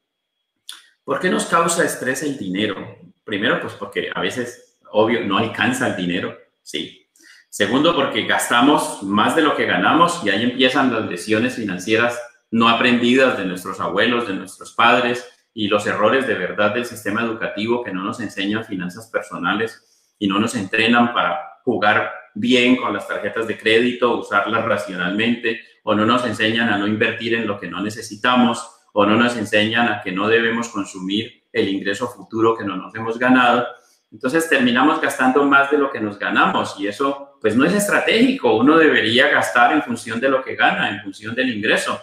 ¿Por 1.04 1.18
qué 1.20 1.30
nos 1.30 1.47
causa 1.47 1.85
estrés 1.85 2.23
el 2.23 2.37
dinero? 2.37 2.76
Primero, 3.25 3.61
pues 3.61 3.75
porque 3.75 4.11
a 4.14 4.20
veces, 4.20 4.78
obvio, 4.92 5.25
no 5.25 5.38
alcanza 5.38 5.88
el 5.88 5.97
dinero, 5.97 6.37
sí, 6.62 7.00
Segundo, 7.52 7.97
porque 7.97 8.26
gastamos 8.26 9.02
más 9.02 9.35
de 9.35 9.42
lo 9.42 9.56
que 9.56 9.66
ganamos 9.66 10.23
y 10.25 10.30
ahí 10.30 10.44
empiezan 10.44 10.92
las 10.94 11.06
lesiones 11.06 11.56
financieras 11.56 12.16
no 12.52 12.68
aprendidas 12.68 13.37
de 13.38 13.44
nuestros 13.44 13.80
abuelos, 13.80 14.28
de 14.28 14.35
nuestros 14.35 14.73
padres 14.73 15.28
y 15.52 15.66
los 15.66 15.85
errores 15.88 16.28
de 16.28 16.35
verdad 16.35 16.73
del 16.73 16.85
sistema 16.85 17.23
educativo 17.23 17.82
que 17.82 17.92
no 17.92 18.04
nos 18.04 18.20
enseñan 18.20 18.64
finanzas 18.64 19.09
personales 19.09 20.14
y 20.16 20.28
no 20.28 20.38
nos 20.38 20.54
entrenan 20.54 21.12
para 21.12 21.40
jugar 21.64 22.12
bien 22.35 22.77
con 22.77 22.93
las 22.93 23.07
tarjetas 23.07 23.47
de 23.47 23.59
crédito, 23.59 24.19
usarlas 24.19 24.65
racionalmente, 24.65 25.61
o 25.83 25.95
no 25.95 26.05
nos 26.05 26.25
enseñan 26.27 26.69
a 26.69 26.79
no 26.79 26.87
invertir 26.87 27.35
en 27.35 27.47
lo 27.47 27.59
que 27.59 27.69
no 27.69 27.81
necesitamos, 27.81 28.81
o 28.93 29.07
no 29.07 29.17
nos 29.17 29.37
enseñan 29.37 29.89
a 29.89 30.01
que 30.03 30.13
no 30.13 30.29
debemos 30.29 30.69
consumir 30.69 31.45
el 31.53 31.69
ingreso 31.69 32.09
futuro 32.09 32.57
que 32.57 32.65
no 32.65 32.77
nos 32.77 32.95
hemos 32.95 33.19
ganado. 33.19 33.67
Entonces 34.13 34.49
terminamos 34.49 35.01
gastando 35.01 35.45
más 35.45 35.71
de 35.71 35.79
lo 35.79 35.91
que 35.91 36.01
nos 36.01 36.19
ganamos 36.19 36.75
y 36.79 36.89
eso 36.89 37.39
pues 37.41 37.57
no 37.57 37.65
es 37.65 37.73
estratégico. 37.73 38.57
Uno 38.57 38.77
debería 38.77 39.29
gastar 39.29 39.73
en 39.73 39.83
función 39.83 40.21
de 40.21 40.29
lo 40.29 40.43
que 40.43 40.57
gana, 40.57 40.91
en 40.91 41.01
función 41.03 41.35
del 41.35 41.51
ingreso. 41.51 42.01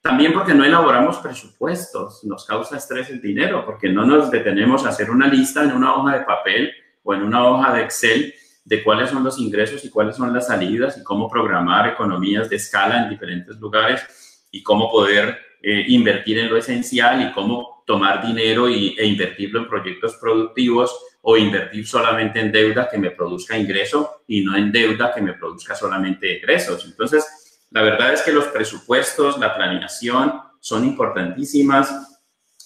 También 0.00 0.32
porque 0.32 0.54
no 0.54 0.64
elaboramos 0.64 1.18
presupuestos, 1.18 2.22
nos 2.24 2.44
causa 2.44 2.76
estrés 2.76 3.10
el 3.10 3.20
dinero, 3.20 3.64
porque 3.64 3.88
no 3.88 4.04
nos 4.04 4.30
detenemos 4.30 4.84
a 4.84 4.90
hacer 4.90 5.10
una 5.10 5.26
lista 5.26 5.64
en 5.64 5.72
una 5.72 5.94
hoja 5.94 6.18
de 6.18 6.24
papel 6.24 6.72
o 7.02 7.14
en 7.14 7.22
una 7.22 7.44
hoja 7.44 7.72
de 7.72 7.82
Excel 7.82 8.34
de 8.66 8.82
cuáles 8.82 9.10
son 9.10 9.22
los 9.22 9.38
ingresos 9.38 9.84
y 9.84 9.90
cuáles 9.90 10.16
son 10.16 10.34
las 10.34 10.48
salidas 10.48 10.98
y 10.98 11.04
cómo 11.04 11.30
programar 11.30 11.88
economías 11.88 12.50
de 12.50 12.56
escala 12.56 13.04
en 13.04 13.08
diferentes 13.08 13.56
lugares 13.58 14.02
y 14.50 14.60
cómo 14.64 14.90
poder 14.90 15.38
eh, 15.62 15.84
invertir 15.86 16.40
en 16.40 16.50
lo 16.50 16.56
esencial 16.56 17.22
y 17.22 17.32
cómo 17.32 17.84
tomar 17.86 18.26
dinero 18.26 18.68
y, 18.68 18.96
e 18.98 19.06
invertirlo 19.06 19.60
en 19.60 19.68
proyectos 19.68 20.16
productivos 20.16 20.98
o 21.22 21.36
invertir 21.36 21.86
solamente 21.86 22.40
en 22.40 22.50
deuda 22.50 22.88
que 22.90 22.98
me 22.98 23.12
produzca 23.12 23.56
ingreso 23.56 24.22
y 24.26 24.40
no 24.40 24.56
en 24.56 24.72
deuda 24.72 25.14
que 25.14 25.22
me 25.22 25.34
produzca 25.34 25.76
solamente 25.76 26.38
egresos. 26.38 26.84
Entonces, 26.86 27.24
la 27.70 27.82
verdad 27.82 28.14
es 28.14 28.22
que 28.22 28.32
los 28.32 28.46
presupuestos, 28.46 29.38
la 29.38 29.54
planeación 29.54 30.40
son 30.58 30.84
importantísimas. 30.84 32.18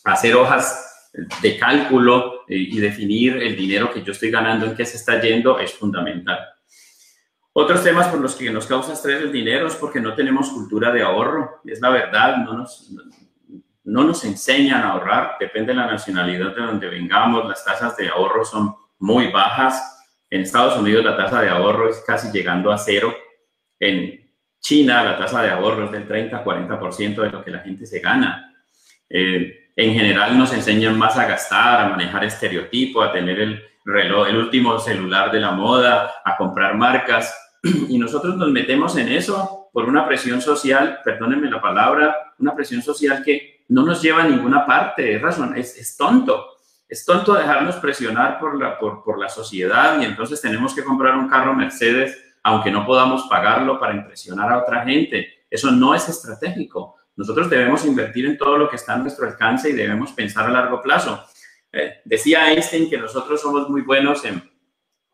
Hacer 0.04 0.34
hojas 0.34 1.10
de 1.42 1.58
cálculo 1.58 2.39
y 2.56 2.80
definir 2.80 3.36
el 3.36 3.56
dinero 3.56 3.92
que 3.92 4.02
yo 4.02 4.12
estoy 4.12 4.30
ganando, 4.30 4.66
en 4.66 4.74
qué 4.74 4.84
se 4.84 4.96
está 4.96 5.20
yendo, 5.20 5.58
es 5.58 5.72
fundamental. 5.72 6.38
Otros 7.52 7.82
temas 7.82 8.08
por 8.08 8.20
los 8.20 8.36
que 8.36 8.50
nos 8.50 8.66
causa 8.66 8.92
estrés 8.92 9.22
el 9.22 9.32
dinero 9.32 9.66
es 9.66 9.74
porque 9.74 10.00
no 10.00 10.14
tenemos 10.14 10.50
cultura 10.50 10.92
de 10.92 11.02
ahorro. 11.02 11.60
Es 11.64 11.80
la 11.80 11.90
verdad, 11.90 12.36
no 12.38 12.54
nos, 12.54 12.92
no 13.84 14.04
nos 14.04 14.24
enseñan 14.24 14.82
a 14.82 14.90
ahorrar. 14.92 15.36
Depende 15.38 15.72
de 15.72 15.78
la 15.78 15.86
nacionalidad 15.86 16.54
de 16.54 16.62
donde 16.62 16.88
vengamos. 16.88 17.48
Las 17.48 17.64
tasas 17.64 17.96
de 17.96 18.08
ahorro 18.08 18.44
son 18.44 18.74
muy 19.00 19.32
bajas. 19.32 20.06
En 20.30 20.42
Estados 20.42 20.78
Unidos 20.78 21.04
la 21.04 21.16
tasa 21.16 21.42
de 21.42 21.48
ahorro 21.48 21.90
es 21.90 22.02
casi 22.06 22.30
llegando 22.30 22.70
a 22.70 22.78
cero. 22.78 23.12
En 23.80 24.30
China, 24.60 25.02
la 25.02 25.18
tasa 25.18 25.42
de 25.42 25.50
ahorro 25.50 25.86
es 25.86 25.90
del 25.90 26.06
30-40% 26.06 27.22
de 27.22 27.30
lo 27.30 27.44
que 27.44 27.50
la 27.50 27.60
gente 27.60 27.84
se 27.84 27.98
gana. 27.98 28.54
Eh, 29.08 29.69
en 29.80 29.94
general 29.94 30.36
nos 30.36 30.52
enseñan 30.52 30.98
más 30.98 31.16
a 31.16 31.26
gastar, 31.26 31.80
a 31.80 31.88
manejar 31.88 32.22
estereotipos, 32.24 33.06
a 33.06 33.12
tener 33.12 33.40
el 33.40 33.64
reloj, 33.84 34.28
el 34.28 34.36
último 34.36 34.78
celular 34.78 35.30
de 35.32 35.40
la 35.40 35.52
moda, 35.52 36.16
a 36.22 36.36
comprar 36.36 36.76
marcas. 36.76 37.34
Y 37.88 37.98
nosotros 37.98 38.36
nos 38.36 38.50
metemos 38.50 38.96
en 38.96 39.08
eso 39.08 39.70
por 39.72 39.86
una 39.86 40.06
presión 40.06 40.42
social, 40.42 41.00
perdónenme 41.02 41.50
la 41.50 41.62
palabra, 41.62 42.34
una 42.38 42.54
presión 42.54 42.82
social 42.82 43.22
que 43.24 43.64
no 43.68 43.82
nos 43.84 44.02
lleva 44.02 44.22
a 44.22 44.28
ninguna 44.28 44.66
parte, 44.66 45.14
es 45.14 45.22
razón, 45.22 45.56
es, 45.56 45.76
es 45.78 45.96
tonto. 45.96 46.58
Es 46.86 47.04
tonto 47.06 47.34
dejarnos 47.34 47.76
presionar 47.76 48.38
por 48.38 48.58
la, 48.60 48.78
por, 48.78 49.02
por 49.02 49.18
la 49.18 49.28
sociedad 49.28 49.98
y 50.00 50.04
entonces 50.04 50.42
tenemos 50.42 50.74
que 50.74 50.84
comprar 50.84 51.16
un 51.16 51.28
carro 51.28 51.54
Mercedes 51.54 52.18
aunque 52.42 52.70
no 52.70 52.86
podamos 52.86 53.26
pagarlo 53.28 53.78
para 53.78 53.94
impresionar 53.94 54.50
a 54.52 54.58
otra 54.58 54.84
gente. 54.84 55.44
Eso 55.50 55.70
no 55.70 55.94
es 55.94 56.08
estratégico. 56.08 56.96
Nosotros 57.20 57.48
debemos 57.50 57.84
invertir 57.84 58.24
en 58.24 58.38
todo 58.38 58.56
lo 58.56 58.70
que 58.70 58.76
está 58.76 58.94
a 58.94 58.96
nuestro 58.96 59.28
alcance 59.28 59.68
y 59.68 59.74
debemos 59.74 60.12
pensar 60.12 60.46
a 60.46 60.50
largo 60.50 60.80
plazo. 60.80 61.22
Eh, 61.70 62.00
decía 62.02 62.50
Einstein 62.50 62.88
que 62.88 62.96
nosotros 62.96 63.42
somos 63.42 63.68
muy 63.68 63.82
buenos 63.82 64.24
en 64.24 64.42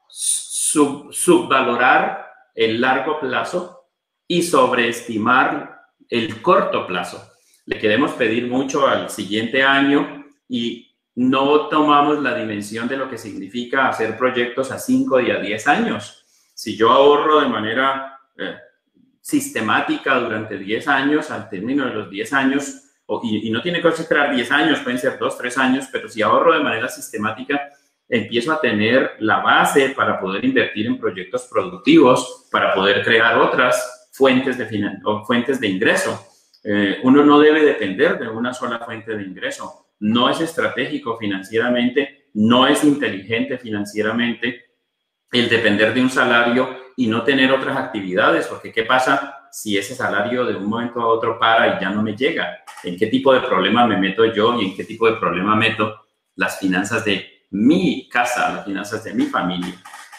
subvalorar 0.08 2.30
el 2.54 2.80
largo 2.80 3.18
plazo 3.18 3.88
y 4.28 4.44
sobreestimar 4.44 5.80
el 6.08 6.40
corto 6.40 6.86
plazo. 6.86 7.28
Le 7.64 7.76
queremos 7.76 8.12
pedir 8.12 8.46
mucho 8.46 8.86
al 8.86 9.10
siguiente 9.10 9.64
año 9.64 10.26
y 10.48 10.96
no 11.16 11.66
tomamos 11.66 12.22
la 12.22 12.36
dimensión 12.36 12.86
de 12.86 12.98
lo 12.98 13.10
que 13.10 13.18
significa 13.18 13.88
hacer 13.88 14.16
proyectos 14.16 14.70
a 14.70 14.78
5 14.78 15.22
y 15.22 15.32
a 15.32 15.40
10 15.40 15.66
años. 15.66 16.24
Si 16.54 16.76
yo 16.76 16.92
ahorro 16.92 17.40
de 17.40 17.48
manera 17.48 18.20
eh, 18.38 18.58
sistemática 19.26 20.20
durante 20.20 20.56
10 20.56 20.86
años, 20.86 21.32
al 21.32 21.48
término 21.48 21.84
de 21.84 21.94
los 21.94 22.08
10 22.08 22.32
años, 22.32 22.82
y, 23.24 23.50
no 23.50 23.60
tiene 23.60 23.82
que 23.82 23.88
esperar 23.88 24.32
10 24.32 24.52
años, 24.52 24.78
pueden 24.80 25.00
ser 25.00 25.18
2, 25.18 25.38
3 25.38 25.58
años, 25.58 25.88
pero 25.90 26.08
si 26.08 26.22
ahorro 26.22 26.54
de 26.54 26.62
manera 26.62 26.88
sistemática, 26.88 27.60
empiezo 28.08 28.52
a 28.52 28.60
tener 28.60 29.16
la 29.18 29.38
base 29.38 29.88
para 29.96 30.20
poder 30.20 30.44
invertir 30.44 30.86
en 30.86 31.00
proyectos 31.00 31.48
productivos, 31.50 32.46
para 32.52 32.72
poder 32.72 33.02
crear 33.02 33.36
otras 33.38 34.10
fuentes 34.12 34.58
de, 34.58 34.68
fuentes 35.26 35.58
de 35.58 35.66
ingreso. 35.66 36.24
Eh, 36.62 37.00
uno 37.02 37.24
no 37.24 37.40
debe 37.40 37.64
depender 37.64 38.20
de 38.20 38.28
una 38.28 38.54
sola 38.54 38.78
fuente 38.78 39.16
de 39.16 39.24
ingreso. 39.24 39.88
No 39.98 40.30
es 40.30 40.40
estratégico 40.40 41.18
financieramente, 41.18 42.28
no 42.34 42.68
es 42.68 42.84
inteligente 42.84 43.58
financieramente 43.58 44.66
el 45.32 45.48
depender 45.48 45.92
de 45.92 46.00
un 46.00 46.10
salario 46.10 46.85
y 46.96 47.06
no 47.06 47.22
tener 47.22 47.52
otras 47.52 47.76
actividades, 47.76 48.46
porque 48.46 48.72
¿qué 48.72 48.84
pasa 48.84 49.48
si 49.52 49.76
ese 49.76 49.94
salario 49.94 50.46
de 50.46 50.56
un 50.56 50.66
momento 50.66 51.00
a 51.00 51.06
otro 51.06 51.38
para 51.38 51.76
y 51.76 51.80
ya 51.80 51.90
no 51.90 52.02
me 52.02 52.16
llega? 52.16 52.64
¿En 52.82 52.96
qué 52.96 53.06
tipo 53.08 53.34
de 53.34 53.40
problema 53.40 53.86
me 53.86 53.98
meto 53.98 54.24
yo 54.24 54.58
y 54.58 54.70
en 54.70 54.76
qué 54.76 54.84
tipo 54.84 55.06
de 55.06 55.16
problema 55.16 55.54
meto 55.54 56.06
las 56.36 56.58
finanzas 56.58 57.04
de 57.04 57.44
mi 57.50 58.08
casa, 58.08 58.52
las 58.54 58.64
finanzas 58.64 59.04
de 59.04 59.12
mi 59.12 59.26
familia? 59.26 59.74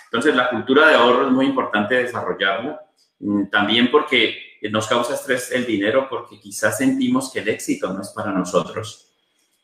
Entonces, 0.06 0.36
la 0.36 0.50
cultura 0.50 0.88
de 0.88 0.96
ahorro 0.96 1.26
es 1.26 1.32
muy 1.32 1.48
importante 1.48 1.96
desarrollarla, 1.96 2.80
mm, 3.20 3.48
también 3.48 3.90
porque 3.90 4.60
nos 4.72 4.88
causa 4.88 5.16
estrés 5.16 5.52
el 5.52 5.66
dinero, 5.66 6.08
porque 6.10 6.40
quizás 6.40 6.78
sentimos 6.78 7.32
que 7.32 7.40
el 7.40 7.50
éxito 7.50 7.92
no 7.92 8.02
es 8.02 8.10
para 8.10 8.32
nosotros. 8.32 9.12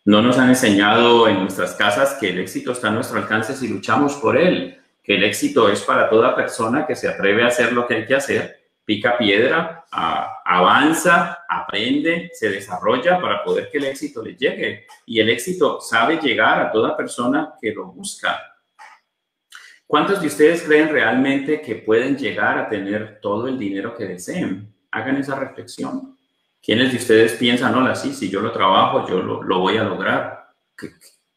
No 0.05 0.21
nos 0.21 0.37
han 0.37 0.49
enseñado 0.49 1.27
en 1.27 1.39
nuestras 1.39 1.75
casas 1.75 2.17
que 2.19 2.31
el 2.31 2.39
éxito 2.39 2.71
está 2.71 2.89
a 2.89 2.91
nuestro 2.91 3.19
alcance 3.19 3.55
si 3.55 3.67
luchamos 3.67 4.15
por 4.15 4.35
él 4.35 4.82
que 5.03 5.15
el 5.15 5.23
éxito 5.25 5.69
es 5.69 5.81
para 5.81 6.09
toda 6.09 6.33
persona 6.33 6.87
que 6.87 6.95
se 6.95 7.09
atreve 7.09 7.43
a 7.43 7.47
hacer 7.47 7.73
lo 7.73 7.85
que 7.85 7.95
hay 7.95 8.05
que 8.05 8.15
hacer, 8.15 8.71
pica 8.85 9.17
piedra, 9.17 9.85
avanza, 9.91 11.43
aprende, 11.47 12.31
se 12.33 12.49
desarrolla 12.49 13.19
para 13.19 13.43
poder 13.43 13.69
que 13.69 13.79
el 13.79 13.85
éxito 13.85 14.23
le 14.23 14.35
llegue. 14.35 14.87
Y 15.05 15.19
el 15.19 15.29
éxito 15.29 15.81
sabe 15.81 16.17
llegar 16.17 16.61
a 16.61 16.71
toda 16.71 16.95
persona 16.95 17.53
que 17.61 17.73
lo 17.73 17.87
busca. 17.87 18.39
¿Cuántos 19.85 20.21
de 20.21 20.27
ustedes 20.27 20.63
creen 20.63 20.89
realmente 20.89 21.61
que 21.61 21.75
pueden 21.75 22.17
llegar 22.17 22.57
a 22.57 22.69
tener 22.69 23.19
todo 23.21 23.47
el 23.47 23.59
dinero 23.59 23.95
que 23.95 24.05
deseen? 24.05 24.73
Hagan 24.89 25.17
esa 25.17 25.35
reflexión. 25.35 26.17
¿Quiénes 26.61 26.91
de 26.91 26.97
ustedes 26.97 27.33
piensan, 27.33 27.75
hola, 27.75 27.93
sí, 27.93 28.13
si 28.13 28.29
yo 28.29 28.39
lo 28.39 28.51
trabajo, 28.53 29.05
yo 29.07 29.21
lo, 29.21 29.59
voy 29.59 29.77
a 29.77 29.83
lograr? 29.83 30.39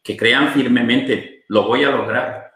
que 0.01 0.15
crean 0.15 0.53
firmemente, 0.53 1.43
lo 1.49 1.63
voy 1.63 1.83
a 1.83 1.91
lograr 1.91 2.46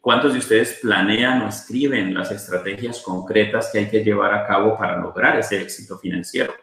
¿Cuántos 0.00 0.32
de 0.32 0.38
ustedes 0.38 0.78
planean 0.80 1.42
o 1.42 1.48
escriben 1.48 2.14
las 2.14 2.30
estrategias 2.30 3.02
concretas 3.02 3.68
que 3.70 3.80
hay 3.80 3.90
que 3.90 4.02
llevar 4.02 4.32
a 4.32 4.46
cabo 4.46 4.78
para 4.78 4.96
lograr 4.96 5.38
ese 5.38 5.60
éxito 5.60 5.98
financiero? 5.98 6.54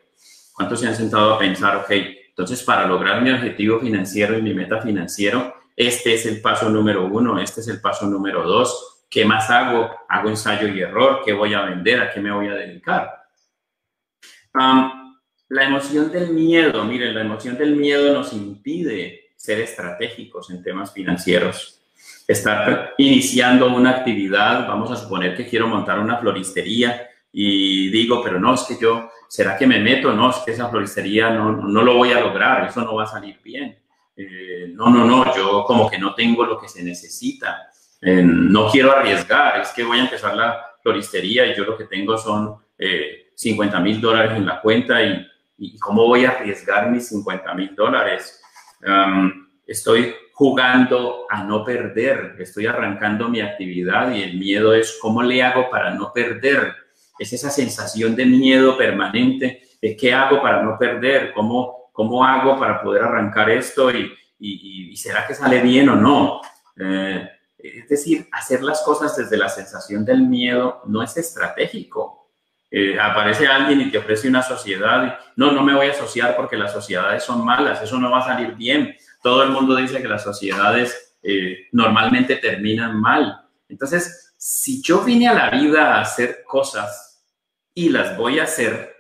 ¿Cuántos 0.54 0.80
se 0.80 0.88
han 0.88 0.96
sentado 0.96 1.36
a 1.36 1.40
pensar, 1.40 1.76
ok, 1.78 1.92
entonces 2.30 2.64
para 2.64 2.88
lograr 2.88 3.22
mi 3.22 3.30
objetivo 3.30 3.80
financiero 3.80 4.36
y 4.38 4.42
mi 4.42 4.56
meta 4.56 4.82
financiero, 4.82 5.54
este 5.76 6.16
es 6.16 6.26
el 6.26 6.42
paso 6.42 6.68
número 6.70 7.06
uno, 7.06 7.40
este 7.40 7.62
es 7.62 7.68
el 7.68 7.80
paso 7.80 8.08
número 8.08 8.42
dos, 8.42 9.06
¿qué 9.08 9.24
más 9.24 9.52
hago? 9.52 9.92
¿Hago 10.10 10.30
ensayo 10.30 10.68
y 10.68 10.82
error? 10.82 11.22
¿Qué 11.24 11.34
voy 11.34 11.54
a 11.54 11.62
vender? 11.62 12.02
¿A 12.02 12.12
qué 12.12 12.20
me 12.20 12.32
voy 12.32 12.48
a 12.48 12.56
dedicar? 12.56 13.14
la 15.50 15.64
emoción 15.64 16.12
del 16.12 16.32
miedo, 16.32 16.84
miren, 16.84 17.14
la 17.14 17.22
emoción 17.22 17.56
del 17.56 17.76
miedo 17.76 18.12
nos 18.12 18.34
impide 18.34 19.30
ser 19.36 19.60
estratégicos 19.60 20.50
en 20.50 20.64
temas 20.64 20.92
financieros 20.92 21.77
estar 22.28 22.94
iniciando 22.98 23.74
una 23.74 23.92
actividad, 23.92 24.68
vamos 24.68 24.92
a 24.92 24.96
suponer 24.96 25.36
que 25.36 25.48
quiero 25.48 25.68
montar 25.68 26.00
una 26.00 26.18
floristería 26.18 27.08
y 27.32 27.90
digo, 27.90 28.22
pero 28.24 28.40
no, 28.40 28.54
es 28.54 28.64
que 28.64 28.78
yo, 28.82 29.10
¿será 29.28 29.58
que 29.58 29.68
me 29.68 29.80
meto? 29.80 30.14
No, 30.14 30.30
es 30.30 30.38
que 30.38 30.52
esa 30.52 30.70
floristería 30.70 31.30
no, 31.30 31.52
no 31.52 31.84
lo 31.84 31.96
voy 31.96 32.12
a 32.12 32.20
lograr, 32.20 32.68
eso 32.68 32.82
no 32.82 32.96
va 32.96 33.04
a 33.04 33.08
salir 33.08 33.40
bien. 33.44 33.78
Eh, 34.16 34.72
no, 34.74 34.90
no, 34.90 35.06
no, 35.06 35.36
yo 35.36 35.64
como 35.64 35.88
que 35.88 36.00
no 36.00 36.16
tengo 36.16 36.44
lo 36.44 36.60
que 36.60 36.68
se 36.68 36.84
necesita, 36.84 37.70
eh, 38.02 38.24
no 38.24 38.70
quiero 38.72 38.92
arriesgar, 38.92 39.62
es 39.62 39.70
que 39.70 39.84
voy 39.84 40.00
a 40.00 40.04
empezar 40.04 40.36
la 40.36 40.60
floristería 40.82 41.46
y 41.46 41.56
yo 41.56 41.64
lo 41.64 41.78
que 41.78 41.84
tengo 41.84 42.18
son 42.18 42.58
50 43.36 43.78
eh, 43.78 43.82
mil 43.82 44.02
dólares 44.02 44.32
en 44.36 44.48
la 44.48 44.60
cuenta 44.60 45.04
y, 45.04 45.24
y, 45.60 45.78
¿cómo 45.78 46.08
voy 46.08 46.26
a 46.26 46.32
arriesgar 46.32 46.90
mis 46.90 47.08
50 47.10 47.54
mil 47.54 47.76
dólares? 47.76 48.42
estoy 49.66 50.14
jugando 50.38 51.26
a 51.32 51.44
no 51.44 51.66
perder, 51.66 52.36
estoy 52.38 52.68
arrancando 52.68 53.28
mi 53.28 53.42
actividad 53.42 54.12
y 54.14 54.22
el 54.22 54.38
miedo 54.38 54.72
es 54.76 55.00
cómo 55.02 55.24
le 55.24 55.42
hago 55.42 55.68
para 55.68 55.96
no 55.96 56.14
perder. 56.14 56.76
Es 57.18 57.34
esa 57.34 57.50
sensación 57.50 58.16
de 58.16 58.28
miedo 58.28 58.78
permanente 58.78 59.64
de 59.82 59.98
qué 59.98 60.14
hago 60.14 60.40
para 60.40 60.62
no 60.62 60.78
perder, 60.78 61.34
cómo, 61.34 61.90
cómo 61.92 62.24
hago 62.24 62.56
para 62.60 62.84
poder 62.84 63.02
arrancar 63.02 63.50
esto 63.50 63.90
y, 63.90 64.14
y, 64.38 64.96
será 64.96 65.26
que 65.26 65.34
sale 65.34 65.60
bien 65.60 65.90
o 65.90 65.96
no. 65.96 66.40
Eh, 66.80 67.28
Es 67.58 67.90
decir, 67.90 68.28
hacer 68.32 68.62
las 68.62 68.84
cosas 68.84 69.18
desde 69.18 69.38
la 69.38 69.50
sensación 69.50 70.06
del 70.06 70.22
miedo 70.22 70.84
no 70.86 71.02
es 71.02 71.18
estratégico. 71.18 72.30
Eh, 72.70 73.00
aparece 73.00 73.48
alguien 73.48 73.82
y 73.82 73.90
te 73.90 73.98
ofrece 73.98 74.28
una 74.28 74.44
sociedad, 74.44 75.04
y, 75.08 75.40
no, 75.42 75.52
no 75.52 75.64
me 75.64 75.74
voy 75.74 75.88
a 75.88 75.92
asociar 75.94 76.36
porque 76.36 76.58
las 76.58 76.74
sociedades 76.74 77.24
son 77.24 77.44
malas, 77.44 77.82
eso 77.82 77.98
no 77.98 78.12
va 78.12 78.20
a 78.20 78.26
salir 78.26 78.54
bien. 78.56 78.96
Todo 79.28 79.44
el 79.44 79.50
mundo 79.50 79.76
dice 79.76 80.02
que 80.02 80.08
las 80.08 80.24
sociedades 80.24 81.18
eh, 81.22 81.68
normalmente 81.74 82.38
terminan 82.38 82.98
mal. 82.98 83.42
Entonces, 83.68 84.34
si 84.38 84.82
yo 84.82 85.02
vine 85.02 85.28
a 85.28 85.34
la 85.34 85.50
vida 85.50 85.96
a 85.96 86.00
hacer 86.00 86.46
cosas 86.46 87.26
y 87.74 87.90
las 87.90 88.16
voy 88.16 88.40
a 88.40 88.44
hacer, 88.44 88.96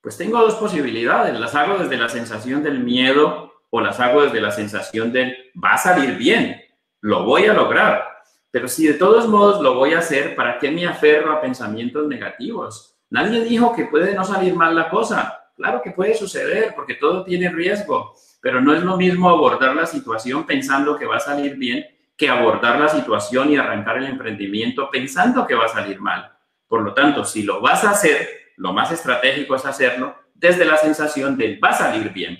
pues 0.00 0.16
tengo 0.16 0.38
dos 0.38 0.54
posibilidades. 0.54 1.36
Las 1.40 1.56
hago 1.56 1.76
desde 1.76 1.96
la 1.96 2.08
sensación 2.08 2.62
del 2.62 2.84
miedo 2.84 3.52
o 3.68 3.80
las 3.80 3.98
hago 3.98 4.22
desde 4.22 4.40
la 4.40 4.52
sensación 4.52 5.12
del 5.12 5.36
va 5.52 5.72
a 5.72 5.78
salir 5.78 6.16
bien, 6.18 6.62
lo 7.00 7.24
voy 7.24 7.46
a 7.46 7.52
lograr. 7.52 8.04
Pero 8.52 8.68
si 8.68 8.86
de 8.86 8.94
todos 8.94 9.26
modos 9.26 9.60
lo 9.60 9.74
voy 9.74 9.94
a 9.94 9.98
hacer, 9.98 10.36
¿para 10.36 10.60
qué 10.60 10.70
me 10.70 10.86
aferro 10.86 11.32
a 11.32 11.40
pensamientos 11.40 12.06
negativos? 12.06 12.96
Nadie 13.10 13.42
dijo 13.42 13.74
que 13.74 13.86
puede 13.86 14.14
no 14.14 14.24
salir 14.24 14.54
mal 14.54 14.76
la 14.76 14.88
cosa. 14.88 15.50
Claro 15.56 15.82
que 15.82 15.90
puede 15.90 16.14
suceder 16.14 16.74
porque 16.76 16.94
todo 16.94 17.24
tiene 17.24 17.50
riesgo, 17.50 18.14
pero 18.44 18.60
no 18.60 18.74
es 18.74 18.82
lo 18.82 18.98
mismo 18.98 19.30
abordar 19.30 19.74
la 19.74 19.86
situación 19.86 20.44
pensando 20.44 20.98
que 20.98 21.06
va 21.06 21.16
a 21.16 21.20
salir 21.20 21.56
bien 21.56 21.86
que 22.14 22.28
abordar 22.28 22.78
la 22.78 22.90
situación 22.90 23.50
y 23.50 23.56
arrancar 23.56 23.96
el 23.96 24.04
emprendimiento 24.04 24.90
pensando 24.90 25.46
que 25.46 25.54
va 25.54 25.64
a 25.64 25.68
salir 25.68 25.98
mal. 25.98 26.30
Por 26.68 26.82
lo 26.82 26.92
tanto, 26.92 27.24
si 27.24 27.42
lo 27.42 27.62
vas 27.62 27.84
a 27.84 27.92
hacer, 27.92 28.28
lo 28.58 28.74
más 28.74 28.92
estratégico 28.92 29.56
es 29.56 29.64
hacerlo 29.64 30.14
desde 30.34 30.66
la 30.66 30.76
sensación 30.76 31.38
de 31.38 31.58
va 31.58 31.70
a 31.70 31.72
salir 31.72 32.12
bien. 32.12 32.38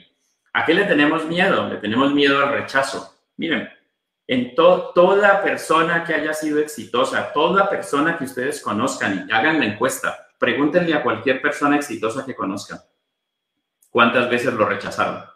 ¿A 0.53 0.67
qué 0.67 0.75
le 0.75 0.85
tenemos 0.85 1.25
miedo? 1.25 1.71
Le 1.71 1.77
tenemos 1.77 2.13
miedo 2.13 2.39
al 2.39 2.53
rechazo. 2.53 3.15
Miren, 3.39 3.67
en 4.27 4.55
toda 4.55 5.43
persona 5.43 6.05
que 6.05 6.13
haya 6.13 6.35
sido 6.35 6.59
exitosa, 6.59 7.33
toda 7.33 7.71
persona 7.71 8.19
que 8.19 8.25
ustedes 8.25 8.61
conozcan 8.61 9.27
y 9.27 9.33
hagan 9.33 9.59
la 9.59 9.65
encuesta, 9.65 10.35
pregúntenle 10.39 10.93
a 10.93 11.03
cualquier 11.03 11.41
persona 11.41 11.77
exitosa 11.77 12.27
que 12.27 12.35
conozcan 12.35 12.79
cuántas 13.89 14.29
veces 14.29 14.53
lo 14.53 14.67
rechazaron. 14.67 15.34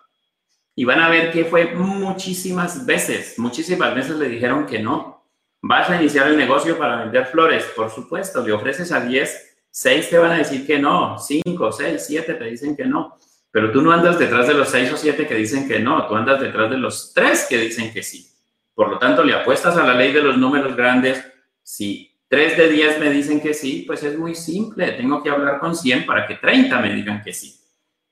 Y 0.79 0.85
van 0.85 1.01
a 1.01 1.09
ver 1.09 1.33
que 1.33 1.45
fue 1.45 1.75
muchísimas 1.75 2.87
veces, 2.87 3.37
muchísimas 3.37 3.93
veces 3.97 4.15
le 4.15 4.29
dijeron 4.29 4.65
que 4.65 4.79
no. 4.79 5.27
Vas 5.61 5.91
a 5.91 6.01
iniciar 6.01 6.29
el 6.29 6.37
negocio 6.37 6.79
para 6.79 7.01
vender 7.01 7.27
flores, 7.27 7.65
por 7.75 7.91
supuesto, 7.91 8.47
le 8.47 8.53
ofreces 8.53 8.93
a 8.93 9.01
10, 9.01 9.59
6 9.73 10.09
te 10.09 10.19
van 10.19 10.31
a 10.31 10.39
decir 10.39 10.65
que 10.65 10.79
no, 10.79 11.19
5, 11.19 11.73
6, 11.73 12.05
7 12.07 12.35
te 12.35 12.45
dicen 12.45 12.77
que 12.77 12.87
no. 12.87 13.17
Pero 13.51 13.73
tú 13.73 13.83
no 13.83 13.91
andas 13.91 14.21
detrás 14.21 14.47
de 14.47 14.55
los 14.55 14.69
6 14.69 14.93
o 14.93 14.97
7 14.97 15.27
que 15.27 15.35
dicen 15.35 15.67
que 15.67 15.81
no, 15.81 16.07
tú 16.07 16.15
andas 16.15 16.41
detrás 16.41 16.71
de 16.71 16.79
los 16.79 17.13
3 17.13 17.47
que 17.49 17.59
dicen 17.59 17.93
que 17.93 18.05
sí. 18.05 18.31
Por 18.73 18.89
lo 18.89 19.01
tanto, 19.01 19.25
le 19.25 19.35
apuestas 19.35 19.77
a 19.77 19.85
la 19.85 19.95
ley 19.95 20.13
de 20.13 20.23
los 20.23 20.39
números 20.39 20.77
grandes. 20.77 21.21
Si 21.61 22.17
3 22.29 22.57
de 22.57 22.69
10 22.69 23.01
me 23.01 23.11
dicen 23.11 23.41
que 23.41 23.53
sí, 23.53 23.83
pues 23.85 24.05
es 24.05 24.17
muy 24.17 24.37
simple, 24.37 24.93
tengo 24.93 25.25
que 25.25 25.31
hablar 25.31 25.59
con 25.59 25.75
100 25.75 26.07
para 26.07 26.25
que 26.25 26.37
30 26.37 26.81
me 26.81 26.95
digan 26.95 27.21
que 27.21 27.33
sí. 27.33 27.59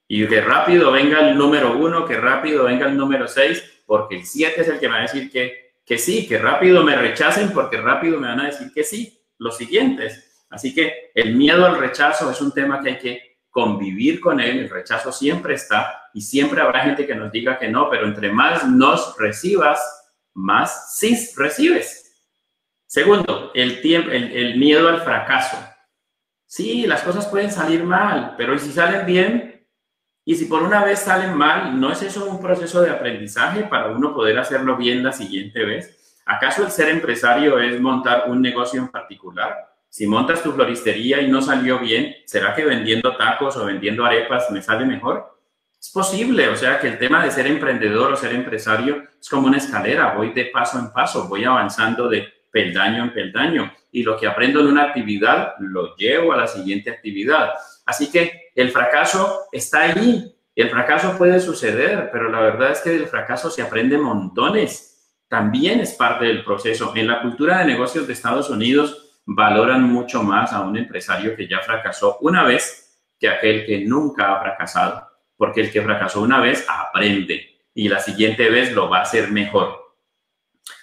Y 0.09 0.27
que 0.27 0.41
rápido 0.41 0.93
venga 0.93 1.29
el 1.29 1.37
número 1.37 1.77
uno, 1.77 2.05
que 2.05 2.17
rápido 2.17 2.65
venga 2.65 2.87
el 2.87 2.97
número 2.97 3.27
seis, 3.27 3.63
porque 3.87 4.17
el 4.17 4.27
siete 4.27 4.61
es 4.61 4.69
el 4.69 4.79
que 4.79 4.89
me 4.89 4.95
va 4.95 4.99
a 5.01 5.03
decir 5.03 5.31
que, 5.31 5.75
que 5.85 5.99
sí, 5.99 6.27
que 6.29 6.39
rápido 6.39 6.83
me 6.83 6.97
rechacen, 6.97 7.53
porque 7.53 7.81
rápido 7.81 8.21
me 8.21 8.29
van 8.29 8.41
a 8.41 8.47
decir 8.47 8.73
que 8.73 8.85
sí, 8.85 9.21
los 9.39 9.57
siguientes. 9.57 10.47
Así 10.51 10.75
que 10.75 11.11
el 11.15 11.35
miedo 11.35 11.67
al 11.67 11.79
rechazo 11.79 12.31
es 12.31 12.41
un 12.41 12.53
tema 12.53 12.81
que 12.81 12.91
hay 12.91 12.99
que 12.99 13.37
convivir 13.51 14.21
con 14.21 14.39
él, 14.39 14.59
el 14.59 14.71
rechazo 14.71 15.11
siempre 15.11 15.55
está 15.55 16.11
y 16.13 16.21
siempre 16.21 16.61
habrá 16.61 16.81
gente 16.81 17.07
que 17.07 17.15
nos 17.15 17.33
diga 17.33 17.59
que 17.59 17.69
no, 17.69 17.89
pero 17.89 18.07
entre 18.07 18.31
más 18.31 18.69
nos 18.69 19.17
recibas, 19.19 19.81
más 20.35 20.95
sí 20.99 21.17
recibes. 21.37 22.03
Segundo, 22.87 23.51
el, 23.55 23.81
tiempo, 23.81 24.11
el, 24.11 24.31
el 24.31 24.59
miedo 24.59 24.89
al 24.89 25.01
fracaso. 25.01 25.57
Sí, 26.45 26.87
las 26.87 27.03
cosas 27.03 27.27
pueden 27.27 27.51
salir 27.51 27.83
mal, 27.83 28.35
pero 28.37 28.59
si 28.59 28.71
salen 28.71 29.07
bien, 29.07 29.56
y 30.29 30.35
si 30.35 30.47
por 30.47 30.65
una 30.65 30.85
vez 30.85 30.99
salen 30.99 31.37
mal, 31.37 31.81
¿no 31.81 31.93
es 31.93 32.03
eso 32.03 32.29
un 32.29 32.41
proceso 32.41 32.83
de 32.83 32.91
aprendizaje 32.91 33.63
para 33.63 33.93
uno 33.93 34.13
poder 34.13 34.37
hacerlo 34.41 34.77
bien 34.77 35.05
la 35.05 35.13
siguiente 35.13 35.65
vez? 35.65 36.21
¿Acaso 36.27 36.65
el 36.65 36.73
ser 36.73 36.89
empresario 36.89 37.61
es 37.61 37.81
montar 37.81 38.25
un 38.27 38.43
negocio 38.43 38.81
en 38.81 38.89
particular? 38.89 39.55
Si 39.89 40.05
montas 40.05 40.43
tu 40.43 40.51
floristería 40.51 41.21
y 41.21 41.29
no 41.29 41.41
salió 41.41 41.79
bien, 41.79 42.17
¿será 42.25 42.57
que 42.57 42.65
vendiendo 42.65 43.17
tacos 43.17 43.57
o 43.57 43.65
vendiendo 43.65 44.05
arepas 44.05 44.51
me 44.51 44.61
sale 44.61 44.85
mejor? 44.85 45.39
Es 45.81 45.91
posible, 45.91 46.49
o 46.49 46.57
sea 46.57 46.81
que 46.81 46.89
el 46.89 46.99
tema 46.99 47.25
de 47.25 47.31
ser 47.31 47.47
emprendedor 47.47 48.13
o 48.13 48.17
ser 48.17 48.35
empresario 48.35 49.05
es 49.21 49.29
como 49.29 49.47
una 49.47 49.59
escalera, 49.59 50.15
voy 50.15 50.33
de 50.33 50.47
paso 50.47 50.81
en 50.81 50.93
paso, 50.93 51.29
voy 51.29 51.45
avanzando 51.45 52.09
de 52.09 52.27
peldaño 52.51 53.05
en 53.05 53.13
peldaño 53.13 53.73
y 53.93 54.03
lo 54.03 54.17
que 54.19 54.27
aprendo 54.27 54.61
en 54.61 54.67
una 54.67 54.85
actividad 54.85 55.55
lo 55.59 55.97
llevo 55.97 56.33
a 56.33 56.37
la 56.37 56.47
siguiente 56.47 56.91
actividad. 56.91 57.53
Así 57.85 58.11
que 58.11 58.51
el 58.55 58.71
fracaso 58.71 59.47
está 59.53 59.83
ahí. 59.83 60.35
El 60.55 60.71
fracaso 60.71 61.17
puede 61.17 61.41
suceder, 61.41 62.11
pero 62.13 62.31
la 62.31 62.41
verdad 62.41 62.73
es 62.73 62.81
que 62.81 62.91
del 62.91 63.07
fracaso 63.07 63.51
se 63.51 63.63
aprende 63.63 63.99
montones. 63.99 65.15
También 65.29 65.81
es 65.81 65.95
parte 65.95 66.27
del 66.27 66.45
proceso. 66.45 66.93
En 66.95 67.07
la 67.07 67.21
cultura 67.23 67.59
de 67.59 67.67
negocios 67.67 68.07
de 68.07 68.13
Estados 68.13 68.49
Unidos 68.51 69.21
valoran 69.27 69.83
mucho 69.83 70.23
más 70.23 70.53
a 70.53 70.61
un 70.61 70.77
empresario 70.77 71.37
que 71.37 71.49
ya 71.49 71.61
fracasó 71.61 72.19
una 72.21 72.45
vez 72.45 73.03
que 73.19 73.29
aquel 73.29 73.67
que 73.67 73.85
nunca 73.85 74.35
ha 74.35 74.41
fracasado, 74.41 75.09
porque 75.37 75.63
el 75.63 75.73
que 75.73 75.83
fracasó 75.83 76.23
una 76.23 76.41
vez 76.41 76.67
aprende 76.69 77.57
y 77.75 77.89
la 77.89 78.01
siguiente 78.01 78.49
vez 78.49 78.73
lo 78.73 78.89
va 78.89 78.99
a 78.99 79.03
hacer 79.03 79.31
mejor. 79.31 79.86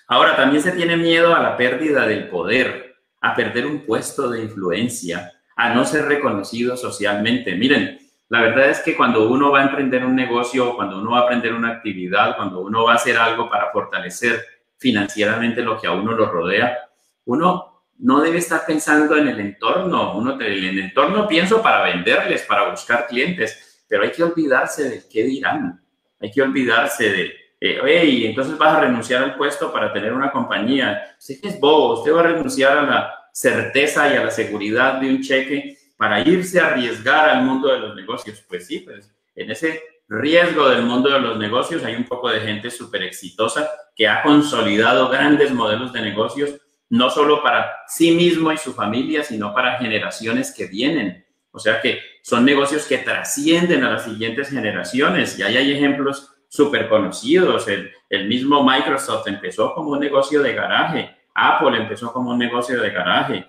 Ahora, 0.07 0.35
también 0.35 0.61
se 0.61 0.71
tiene 0.71 0.97
miedo 0.97 1.35
a 1.35 1.41
la 1.41 1.57
pérdida 1.57 2.05
del 2.05 2.27
poder, 2.27 2.95
a 3.21 3.35
perder 3.35 3.65
un 3.65 3.85
puesto 3.85 4.29
de 4.29 4.41
influencia, 4.41 5.31
a 5.55 5.73
no 5.73 5.85
ser 5.85 6.05
reconocido 6.05 6.75
socialmente. 6.75 7.55
Miren, 7.55 7.99
la 8.29 8.41
verdad 8.41 8.69
es 8.69 8.79
que 8.79 8.95
cuando 8.95 9.29
uno 9.29 9.51
va 9.51 9.61
a 9.61 9.65
emprender 9.65 10.03
un 10.03 10.15
negocio, 10.15 10.75
cuando 10.75 10.99
uno 10.99 11.11
va 11.11 11.19
a 11.19 11.21
aprender 11.23 11.53
una 11.53 11.69
actividad, 11.69 12.35
cuando 12.35 12.61
uno 12.61 12.83
va 12.83 12.93
a 12.93 12.95
hacer 12.95 13.17
algo 13.17 13.49
para 13.49 13.71
fortalecer 13.71 14.43
financieramente 14.77 15.61
lo 15.61 15.79
que 15.79 15.87
a 15.87 15.91
uno 15.91 16.13
lo 16.13 16.29
rodea, 16.29 16.89
uno 17.25 17.85
no 17.99 18.21
debe 18.21 18.39
estar 18.39 18.65
pensando 18.65 19.15
en 19.17 19.27
el 19.27 19.39
entorno. 19.39 20.17
Uno, 20.17 20.33
en 20.33 20.41
el 20.41 20.79
entorno 20.79 21.27
pienso 21.27 21.61
para 21.61 21.83
venderles, 21.83 22.41
para 22.43 22.69
buscar 22.69 23.07
clientes, 23.07 23.85
pero 23.87 24.03
hay 24.03 24.11
que 24.11 24.23
olvidarse 24.23 24.89
de 24.89 25.03
qué 25.09 25.23
dirán. 25.23 25.81
Hay 26.19 26.31
que 26.31 26.41
olvidarse 26.41 27.09
de, 27.11 27.33
eh, 27.65 28.25
entonces 28.25 28.57
vas 28.57 28.75
a 28.75 28.81
renunciar 28.81 29.23
al 29.23 29.35
puesto 29.35 29.71
para 29.71 29.93
tener 29.93 30.11
una 30.11 30.31
compañía. 30.31 31.15
Usted 31.17 31.37
es 31.43 31.59
bobo, 31.59 31.99
usted 31.99 32.13
va 32.13 32.19
a 32.19 32.23
renunciar 32.23 32.77
a 32.77 32.81
la 32.81 33.13
certeza 33.31 34.13
y 34.13 34.17
a 34.17 34.25
la 34.25 34.31
seguridad 34.31 34.99
de 34.99 35.09
un 35.09 35.21
cheque 35.21 35.77
para 35.95 36.19
irse 36.19 36.59
a 36.59 36.67
arriesgar 36.67 37.29
al 37.29 37.43
mundo 37.45 37.69
de 37.69 37.79
los 37.79 37.95
negocios. 37.95 38.43
Pues 38.49 38.67
sí, 38.67 38.79
pues 38.79 39.09
en 39.35 39.49
ese 39.49 39.81
riesgo 40.09 40.67
del 40.67 40.83
mundo 40.83 41.09
de 41.09 41.19
los 41.21 41.37
negocios 41.37 41.85
hay 41.85 41.95
un 41.95 42.03
poco 42.03 42.29
de 42.29 42.41
gente 42.41 42.69
súper 42.69 43.03
exitosa 43.03 43.69
que 43.95 44.09
ha 44.09 44.21
consolidado 44.23 45.07
grandes 45.07 45.53
modelos 45.53 45.93
de 45.93 46.01
negocios, 46.01 46.59
no 46.89 47.09
solo 47.09 47.41
para 47.41 47.71
sí 47.87 48.11
mismo 48.11 48.51
y 48.51 48.57
su 48.57 48.73
familia, 48.73 49.23
sino 49.23 49.53
para 49.53 49.77
generaciones 49.77 50.53
que 50.53 50.65
vienen. 50.65 51.25
O 51.51 51.59
sea 51.59 51.79
que 51.79 52.01
son 52.23 52.43
negocios 52.43 52.85
que 52.87 52.97
trascienden 52.97 53.85
a 53.85 53.91
las 53.91 54.03
siguientes 54.03 54.49
generaciones 54.49 55.39
y 55.39 55.43
ahí 55.43 55.55
hay 55.55 55.71
ejemplos 55.71 56.32
súper 56.53 56.89
conocidos. 56.89 57.67
El, 57.67 57.91
el 58.09 58.27
mismo 58.27 58.63
Microsoft 58.63 59.27
empezó 59.27 59.73
como 59.73 59.91
un 59.91 59.99
negocio 59.99 60.41
de 60.41 60.53
garaje 60.53 61.23
Apple 61.33 61.77
empezó 61.77 62.13
como 62.13 62.31
un 62.31 62.37
negocio 62.37 62.79
de 62.79 62.89
garaje. 62.91 63.47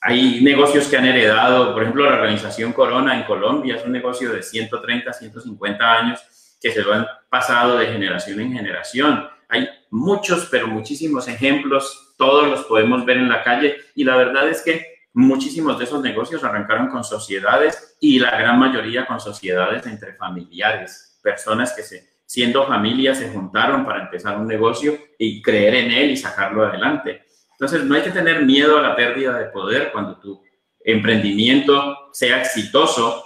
Hay 0.00 0.42
negocios 0.42 0.88
que 0.88 0.96
han 0.96 1.04
heredado, 1.04 1.72
por 1.72 1.82
ejemplo, 1.82 2.04
la 2.04 2.16
organización 2.16 2.72
Corona 2.72 3.16
en 3.16 3.24
Colombia 3.24 3.76
es 3.76 3.84
un 3.84 3.92
negocio 3.92 4.32
de 4.32 4.42
130, 4.42 5.12
150 5.12 5.92
años 5.92 6.56
que 6.60 6.70
se 6.72 6.82
lo 6.82 6.94
han 6.94 7.06
pasado 7.28 7.78
de 7.78 7.86
generación 7.86 8.40
en 8.40 8.52
generación. 8.52 9.28
Hay 9.48 9.68
muchos, 9.90 10.48
pero 10.50 10.68
muchísimos 10.68 11.28
ejemplos, 11.28 12.14
todos 12.16 12.48
los 12.48 12.64
podemos 12.64 13.04
ver 13.04 13.18
en 13.18 13.28
la 13.28 13.42
calle 13.42 13.76
y 13.94 14.04
la 14.04 14.16
verdad 14.16 14.48
es 14.48 14.62
que 14.62 14.96
muchísimos 15.12 15.78
de 15.78 15.84
esos 15.84 16.02
negocios 16.02 16.42
arrancaron 16.44 16.88
con 16.88 17.04
sociedades 17.04 17.96
y 18.00 18.18
la 18.18 18.36
gran 18.38 18.58
mayoría 18.58 19.06
con 19.06 19.20
sociedades 19.20 19.86
entre 19.86 20.14
familiares, 20.14 21.15
personas 21.26 21.72
que 21.74 21.82
se 21.82 22.16
siendo 22.26 22.66
familias, 22.66 23.18
se 23.18 23.30
juntaron 23.30 23.84
para 23.86 24.02
empezar 24.02 24.36
un 24.36 24.46
negocio 24.46 24.98
y 25.18 25.40
creer 25.40 25.74
en 25.76 25.90
él 25.92 26.10
y 26.10 26.16
sacarlo 26.16 26.64
adelante. 26.64 27.22
Entonces, 27.52 27.84
no 27.84 27.94
hay 27.94 28.02
que 28.02 28.10
tener 28.10 28.44
miedo 28.44 28.78
a 28.78 28.82
la 28.82 28.96
pérdida 28.96 29.38
de 29.38 29.46
poder 29.46 29.90
cuando 29.92 30.18
tu 30.18 30.42
emprendimiento 30.84 32.10
sea 32.12 32.40
exitoso. 32.40 33.24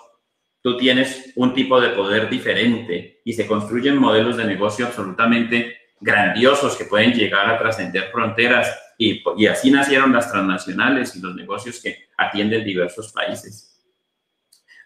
Tú 0.62 0.76
tienes 0.76 1.32
un 1.34 1.54
tipo 1.54 1.80
de 1.80 1.88
poder 1.90 2.28
diferente 2.28 3.22
y 3.24 3.32
se 3.32 3.46
construyen 3.46 3.96
modelos 3.96 4.36
de 4.36 4.44
negocio 4.44 4.86
absolutamente 4.86 5.78
grandiosos 5.98 6.76
que 6.76 6.84
pueden 6.84 7.12
llegar 7.12 7.48
a 7.48 7.58
trascender 7.58 8.10
fronteras 8.12 8.78
y, 8.98 9.22
así 9.46 9.70
nacieron 9.70 10.12
las 10.12 10.30
transnacionales 10.30 11.16
y 11.16 11.20
los 11.20 11.34
negocios 11.34 11.80
que 11.82 12.08
atienden 12.18 12.64
diversos 12.64 13.12
países. 13.12 13.69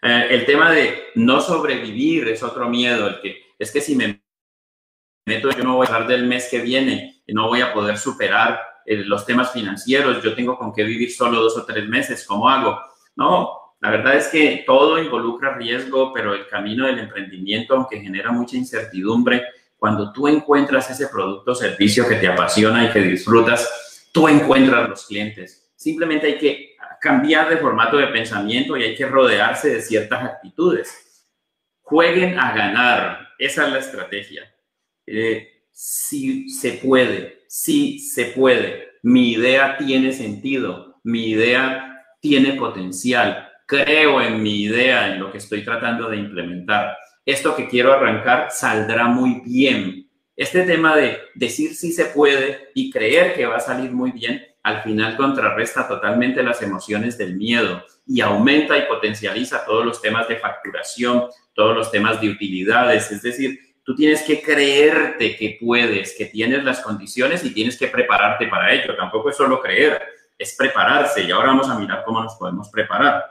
Eh, 0.01 0.27
el 0.29 0.45
tema 0.45 0.71
de 0.71 1.11
no 1.15 1.41
sobrevivir 1.41 2.27
es 2.27 2.43
otro 2.43 2.69
miedo, 2.69 3.07
el 3.07 3.21
que 3.21 3.45
es 3.57 3.71
que 3.71 3.81
si 3.81 3.95
me 3.95 4.21
meto 5.25 5.49
yo 5.51 5.63
no 5.63 5.77
voy 5.77 5.85
a 5.85 5.89
pasar 5.89 6.07
del 6.07 6.25
mes 6.25 6.47
que 6.49 6.59
viene, 6.59 7.23
no 7.27 7.47
voy 7.47 7.61
a 7.61 7.73
poder 7.73 7.97
superar 7.97 8.59
eh, 8.85 8.97
los 8.97 9.25
temas 9.25 9.51
financieros, 9.51 10.21
yo 10.21 10.35
tengo 10.35 10.57
con 10.57 10.73
qué 10.73 10.83
vivir 10.83 11.11
solo 11.11 11.41
dos 11.41 11.57
o 11.57 11.65
tres 11.65 11.87
meses, 11.87 12.25
¿cómo 12.27 12.47
hago? 12.47 12.79
No, 13.15 13.65
la 13.81 13.89
verdad 13.89 14.15
es 14.15 14.27
que 14.27 14.63
todo 14.65 15.01
involucra 15.01 15.55
riesgo, 15.55 16.13
pero 16.13 16.33
el 16.33 16.47
camino 16.47 16.85
del 16.85 16.99
emprendimiento, 16.99 17.75
aunque 17.75 17.99
genera 17.99 18.31
mucha 18.31 18.57
incertidumbre, 18.57 19.43
cuando 19.77 20.11
tú 20.11 20.27
encuentras 20.27 20.89
ese 20.89 21.07
producto 21.07 21.51
o 21.51 21.55
servicio 21.55 22.07
que 22.07 22.15
te 22.15 22.27
apasiona 22.27 22.85
y 22.85 22.91
que 22.91 22.99
disfrutas, 23.01 24.09
tú 24.11 24.27
encuentras 24.27 24.89
los 24.89 25.05
clientes. 25.05 25.71
Simplemente 25.75 26.27
hay 26.27 26.37
que 26.37 26.74
cambiar 27.01 27.49
de 27.49 27.57
formato 27.57 27.97
de 27.97 28.07
pensamiento 28.07 28.77
y 28.77 28.83
hay 28.83 28.95
que 28.95 29.05
rodearse 29.05 29.69
de 29.69 29.81
ciertas 29.81 30.23
actitudes. 30.23 31.27
Jueguen 31.81 32.39
a 32.39 32.55
ganar. 32.55 33.29
Esa 33.37 33.67
es 33.67 33.73
la 33.73 33.79
estrategia. 33.79 34.43
Eh, 35.05 35.65
si 35.71 36.49
se 36.49 36.73
puede, 36.73 37.43
si 37.47 37.99
se 37.99 38.25
puede. 38.25 38.89
Mi 39.03 39.33
idea 39.33 39.77
tiene 39.77 40.11
sentido, 40.13 40.99
mi 41.03 41.29
idea 41.29 42.03
tiene 42.21 42.53
potencial. 42.53 43.49
Creo 43.67 44.21
en 44.21 44.41
mi 44.41 44.63
idea, 44.63 45.13
en 45.13 45.19
lo 45.19 45.31
que 45.31 45.37
estoy 45.37 45.63
tratando 45.63 46.09
de 46.09 46.17
implementar. 46.17 46.97
Esto 47.25 47.55
que 47.55 47.67
quiero 47.67 47.93
arrancar 47.93 48.49
saldrá 48.51 49.07
muy 49.07 49.41
bien. 49.45 50.09
Este 50.35 50.63
tema 50.63 50.95
de 50.95 51.19
decir 51.33 51.75
si 51.75 51.91
se 51.91 52.05
puede 52.05 52.69
y 52.73 52.89
creer 52.89 53.33
que 53.35 53.45
va 53.45 53.57
a 53.57 53.59
salir 53.59 53.91
muy 53.91 54.11
bien 54.11 54.41
al 54.65 54.81
final 54.81 55.15
contrarresta 55.15 55.87
totalmente 55.87 56.41
las 56.41 56.59
emociones 56.63 57.19
del 57.19 57.35
miedo 57.35 57.83
y 58.07 58.21
aumenta 58.21 58.75
y 58.75 58.87
potencializa 58.87 59.63
todos 59.63 59.85
los 59.85 60.01
temas 60.01 60.27
de 60.27 60.37
facturación, 60.37 61.25
todos 61.53 61.75
los 61.75 61.91
temas 61.91 62.19
de 62.19 62.29
utilidades. 62.29 63.11
Es 63.11 63.21
decir, 63.21 63.59
tú 63.83 63.93
tienes 63.93 64.23
que 64.23 64.41
creerte 64.41 65.37
que 65.37 65.59
puedes, 65.61 66.15
que 66.17 66.25
tienes 66.25 66.63
las 66.63 66.79
condiciones 66.79 67.45
y 67.45 67.53
tienes 67.53 67.77
que 67.77 67.89
prepararte 67.89 68.47
para 68.47 68.73
ello. 68.73 68.95
Tampoco 68.95 69.29
es 69.29 69.37
solo 69.37 69.61
creer, 69.61 70.01
es 70.35 70.55
prepararse 70.57 71.21
y 71.21 71.29
ahora 71.29 71.49
vamos 71.49 71.69
a 71.69 71.77
mirar 71.77 72.03
cómo 72.03 72.23
nos 72.23 72.33
podemos 72.33 72.67
preparar. 72.69 73.23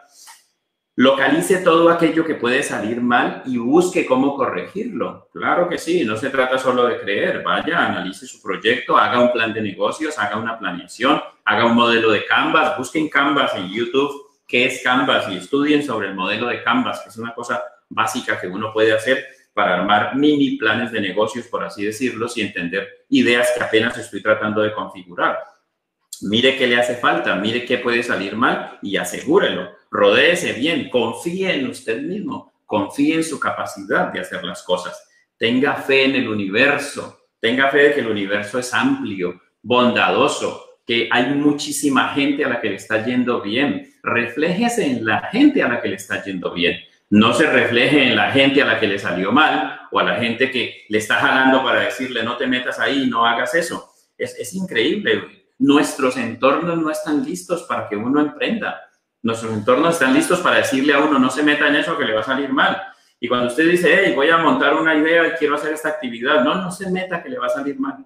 Localice 0.96 1.56
todo 1.56 1.90
aquello 1.90 2.24
que 2.24 2.36
puede 2.36 2.62
salir 2.62 3.00
mal 3.00 3.42
y 3.46 3.58
busque 3.58 4.06
cómo 4.06 4.36
corregirlo. 4.36 5.28
Claro 5.32 5.68
que 5.68 5.76
sí, 5.76 6.04
no 6.04 6.16
se 6.16 6.30
trata 6.30 6.56
solo 6.56 6.86
de 6.86 7.00
creer. 7.00 7.42
Vaya, 7.42 7.86
analice 7.86 8.28
su 8.28 8.40
proyecto, 8.40 8.96
haga 8.96 9.18
un 9.18 9.32
plan 9.32 9.52
de 9.52 9.60
negocios, 9.60 10.16
haga 10.20 10.36
una 10.36 10.56
planeación, 10.56 11.20
haga 11.44 11.66
un 11.66 11.74
modelo 11.74 12.12
de 12.12 12.24
Canvas, 12.24 12.78
busquen 12.78 13.08
Canvas 13.08 13.56
en 13.56 13.70
YouTube, 13.70 14.38
qué 14.46 14.66
es 14.66 14.84
Canvas 14.84 15.28
y 15.28 15.38
estudien 15.38 15.82
sobre 15.82 16.08
el 16.08 16.14
modelo 16.14 16.46
de 16.46 16.62
Canvas, 16.62 17.00
que 17.00 17.08
es 17.08 17.16
una 17.16 17.34
cosa 17.34 17.60
básica 17.88 18.40
que 18.40 18.46
uno 18.46 18.72
puede 18.72 18.92
hacer 18.92 19.24
para 19.52 19.74
armar 19.80 20.14
mini 20.14 20.56
planes 20.56 20.92
de 20.92 21.00
negocios, 21.00 21.48
por 21.48 21.64
así 21.64 21.84
decirlo, 21.84 22.28
y 22.36 22.40
entender 22.40 23.06
ideas 23.08 23.50
que 23.56 23.64
apenas 23.64 23.98
estoy 23.98 24.22
tratando 24.22 24.62
de 24.62 24.72
configurar. 24.72 25.38
Mire 26.22 26.56
qué 26.56 26.66
le 26.66 26.76
hace 26.76 26.96
falta, 26.96 27.34
mire 27.36 27.64
qué 27.64 27.78
puede 27.78 28.02
salir 28.02 28.36
mal 28.36 28.78
y 28.82 28.96
asegúrelo. 28.96 29.70
Rodéese 29.90 30.52
bien, 30.52 30.88
confíe 30.88 31.54
en 31.54 31.68
usted 31.68 32.00
mismo, 32.02 32.52
confíe 32.66 33.14
en 33.16 33.24
su 33.24 33.38
capacidad 33.38 34.12
de 34.12 34.20
hacer 34.20 34.44
las 34.44 34.62
cosas. 34.62 35.08
Tenga 35.36 35.74
fe 35.74 36.04
en 36.04 36.14
el 36.16 36.28
universo, 36.28 37.26
tenga 37.40 37.70
fe 37.70 37.78
de 37.78 37.94
que 37.94 38.00
el 38.00 38.08
universo 38.08 38.58
es 38.58 38.72
amplio, 38.72 39.40
bondadoso, 39.62 40.78
que 40.86 41.08
hay 41.10 41.26
muchísima 41.34 42.08
gente 42.14 42.44
a 42.44 42.48
la 42.48 42.60
que 42.60 42.70
le 42.70 42.76
está 42.76 43.04
yendo 43.04 43.40
bien. 43.40 43.94
Refléjese 44.02 44.86
en 44.86 45.04
la 45.04 45.28
gente 45.32 45.62
a 45.62 45.68
la 45.68 45.80
que 45.80 45.88
le 45.88 45.96
está 45.96 46.22
yendo 46.22 46.52
bien. 46.52 46.78
No 47.10 47.32
se 47.32 47.46
refleje 47.46 48.08
en 48.08 48.16
la 48.16 48.32
gente 48.32 48.60
a 48.62 48.66
la 48.66 48.80
que 48.80 48.86
le 48.86 48.98
salió 48.98 49.32
mal 49.32 49.80
o 49.90 50.00
a 50.00 50.04
la 50.04 50.16
gente 50.16 50.50
que 50.50 50.84
le 50.88 50.98
está 50.98 51.16
jalando 51.16 51.62
para 51.62 51.80
decirle 51.80 52.22
no 52.22 52.36
te 52.36 52.46
metas 52.46 52.78
ahí, 52.78 53.06
no 53.08 53.24
hagas 53.24 53.54
eso. 53.54 53.90
Es, 54.18 54.36
es 54.38 54.54
increíble 54.54 55.43
nuestros 55.58 56.16
entornos 56.16 56.78
no 56.78 56.90
están 56.90 57.24
listos 57.24 57.62
para 57.64 57.88
que 57.88 57.96
uno 57.96 58.20
emprenda. 58.20 58.90
Nuestros 59.22 59.52
entornos 59.52 59.94
están 59.94 60.12
listos 60.12 60.40
para 60.40 60.56
decirle 60.56 60.92
a 60.92 60.98
uno, 60.98 61.18
no 61.18 61.30
se 61.30 61.42
meta 61.42 61.68
en 61.68 61.76
eso 61.76 61.96
que 61.96 62.04
le 62.04 62.14
va 62.14 62.20
a 62.20 62.24
salir 62.24 62.52
mal. 62.52 62.80
Y 63.18 63.28
cuando 63.28 63.46
usted 63.46 63.70
dice, 63.70 64.04
hey, 64.04 64.12
voy 64.14 64.28
a 64.28 64.36
montar 64.36 64.74
una 64.74 64.94
idea 64.94 65.26
y 65.28 65.30
quiero 65.32 65.54
hacer 65.54 65.72
esta 65.72 65.88
actividad, 65.88 66.44
no, 66.44 66.56
no 66.56 66.70
se 66.70 66.90
meta 66.90 67.22
que 67.22 67.30
le 67.30 67.38
va 67.38 67.46
a 67.46 67.50
salir 67.50 67.78
mal. 67.80 68.04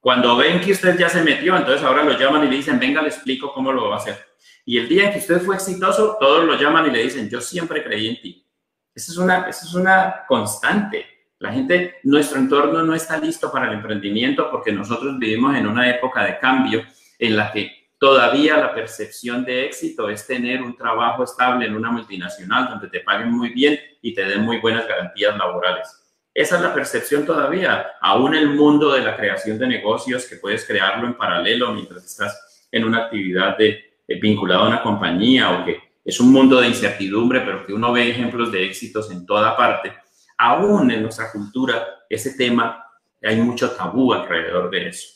Cuando 0.00 0.36
ven 0.36 0.60
que 0.60 0.72
usted 0.72 0.98
ya 0.98 1.08
se 1.08 1.22
metió, 1.22 1.56
entonces 1.56 1.84
ahora 1.86 2.02
lo 2.02 2.18
llaman 2.18 2.46
y 2.46 2.50
le 2.50 2.56
dicen, 2.56 2.78
venga, 2.78 3.02
le 3.02 3.08
explico 3.08 3.52
cómo 3.52 3.70
lo 3.70 3.88
va 3.88 3.96
a 3.96 3.98
hacer. 3.98 4.18
Y 4.64 4.78
el 4.78 4.88
día 4.88 5.04
en 5.04 5.12
que 5.12 5.18
usted 5.18 5.42
fue 5.42 5.56
exitoso, 5.56 6.16
todos 6.18 6.44
lo 6.44 6.58
llaman 6.58 6.86
y 6.86 6.90
le 6.90 7.02
dicen, 7.02 7.28
yo 7.28 7.40
siempre 7.40 7.84
creí 7.84 8.08
en 8.08 8.20
ti. 8.20 8.46
Esa 8.94 9.12
es 9.12 9.18
una, 9.18 9.48
esa 9.48 9.66
es 9.66 9.74
una 9.74 10.24
constante. 10.26 11.06
La 11.40 11.54
gente, 11.54 11.96
nuestro 12.02 12.38
entorno 12.38 12.82
no 12.82 12.94
está 12.94 13.16
listo 13.16 13.50
para 13.50 13.66
el 13.66 13.72
emprendimiento 13.72 14.50
porque 14.50 14.72
nosotros 14.72 15.18
vivimos 15.18 15.56
en 15.56 15.66
una 15.66 15.88
época 15.88 16.22
de 16.22 16.38
cambio 16.38 16.84
en 17.18 17.34
la 17.34 17.50
que 17.50 17.88
todavía 17.98 18.58
la 18.58 18.74
percepción 18.74 19.42
de 19.46 19.64
éxito 19.64 20.10
es 20.10 20.26
tener 20.26 20.60
un 20.60 20.76
trabajo 20.76 21.24
estable 21.24 21.64
en 21.64 21.74
una 21.74 21.90
multinacional 21.90 22.68
donde 22.68 22.88
te 22.88 23.00
paguen 23.00 23.30
muy 23.30 23.54
bien 23.54 23.80
y 24.02 24.12
te 24.12 24.26
den 24.26 24.42
muy 24.42 24.58
buenas 24.58 24.86
garantías 24.86 25.34
laborales. 25.38 25.88
Esa 26.34 26.56
es 26.56 26.62
la 26.62 26.74
percepción 26.74 27.24
todavía, 27.24 27.86
aún 28.02 28.34
el 28.34 28.50
mundo 28.50 28.92
de 28.92 29.00
la 29.00 29.16
creación 29.16 29.58
de 29.58 29.66
negocios, 29.66 30.26
que 30.26 30.36
puedes 30.36 30.66
crearlo 30.66 31.06
en 31.06 31.14
paralelo 31.14 31.72
mientras 31.72 32.04
estás 32.04 32.68
en 32.70 32.84
una 32.84 33.04
actividad 33.04 33.56
de, 33.56 34.02
eh, 34.06 34.20
vinculada 34.20 34.66
a 34.66 34.68
una 34.68 34.82
compañía 34.82 35.52
o 35.52 35.64
que 35.64 35.78
es 36.04 36.20
un 36.20 36.30
mundo 36.30 36.60
de 36.60 36.68
incertidumbre, 36.68 37.40
pero 37.40 37.64
que 37.64 37.72
uno 37.72 37.94
ve 37.94 38.10
ejemplos 38.10 38.52
de 38.52 38.66
éxitos 38.66 39.10
en 39.10 39.24
toda 39.24 39.56
parte 39.56 39.90
aún 40.40 40.90
en 40.90 41.02
nuestra 41.02 41.30
cultura, 41.30 41.86
ese 42.08 42.32
tema, 42.32 42.82
hay 43.22 43.36
mucho 43.36 43.72
tabú 43.72 44.14
alrededor 44.14 44.70
de 44.70 44.88
eso. 44.88 45.06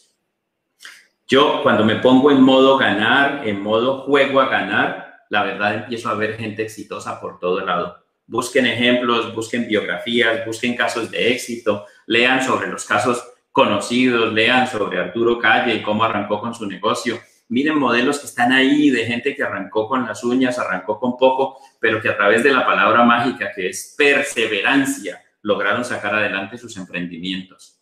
Yo 1.27 1.63
cuando 1.63 1.83
me 1.83 1.97
pongo 1.97 2.31
en 2.31 2.43
modo 2.43 2.77
ganar, 2.77 3.49
en 3.49 3.63
modo 3.63 4.03
juego 4.03 4.43
a 4.43 4.49
ganar, 4.51 5.23
la 5.31 5.43
verdad 5.43 5.77
empiezo 5.77 6.11
a 6.11 6.15
ver 6.15 6.37
gente 6.37 6.63
exitosa 6.63 7.19
por 7.23 7.39
todo 7.39 7.65
lado. 7.65 8.05
Busquen 8.27 8.67
ejemplos, 8.67 9.35
busquen 9.35 9.67
biografías, 9.67 10.45
busquen 10.45 10.77
casos 10.77 11.11
de 11.11 11.33
éxito, 11.33 11.87
lean 12.07 12.45
sobre 12.45 12.69
los 12.69 12.85
casos 12.85 13.27
conocidos, 13.51 14.31
lean 14.31 14.67
sobre 14.67 15.01
Arturo 15.01 15.39
Calle 15.39 15.75
y 15.75 15.83
cómo 15.83 16.05
arrancó 16.05 16.39
con 16.39 16.55
su 16.55 16.67
negocio. 16.67 17.19
Miren 17.55 17.79
modelos 17.79 18.19
que 18.19 18.27
están 18.27 18.51
ahí 18.51 18.91
de 18.91 19.07
gente 19.07 19.37
que 19.37 19.45
arrancó 19.45 19.87
con 19.87 20.05
las 20.05 20.25
uñas, 20.25 20.59
arrancó 20.59 20.99
con 20.99 21.17
poco, 21.17 21.57
pero 21.79 22.03
que 22.03 22.09
a 22.09 22.17
través 22.17 22.43
de 22.43 22.53
la 22.53 22.67
palabra 22.67 23.05
mágica 23.05 23.53
que 23.55 23.69
es 23.69 23.95
perseverancia 23.97 25.23
lograron 25.43 25.85
sacar 25.85 26.17
adelante 26.17 26.59
sus 26.59 26.77
emprendimientos. 26.77 27.81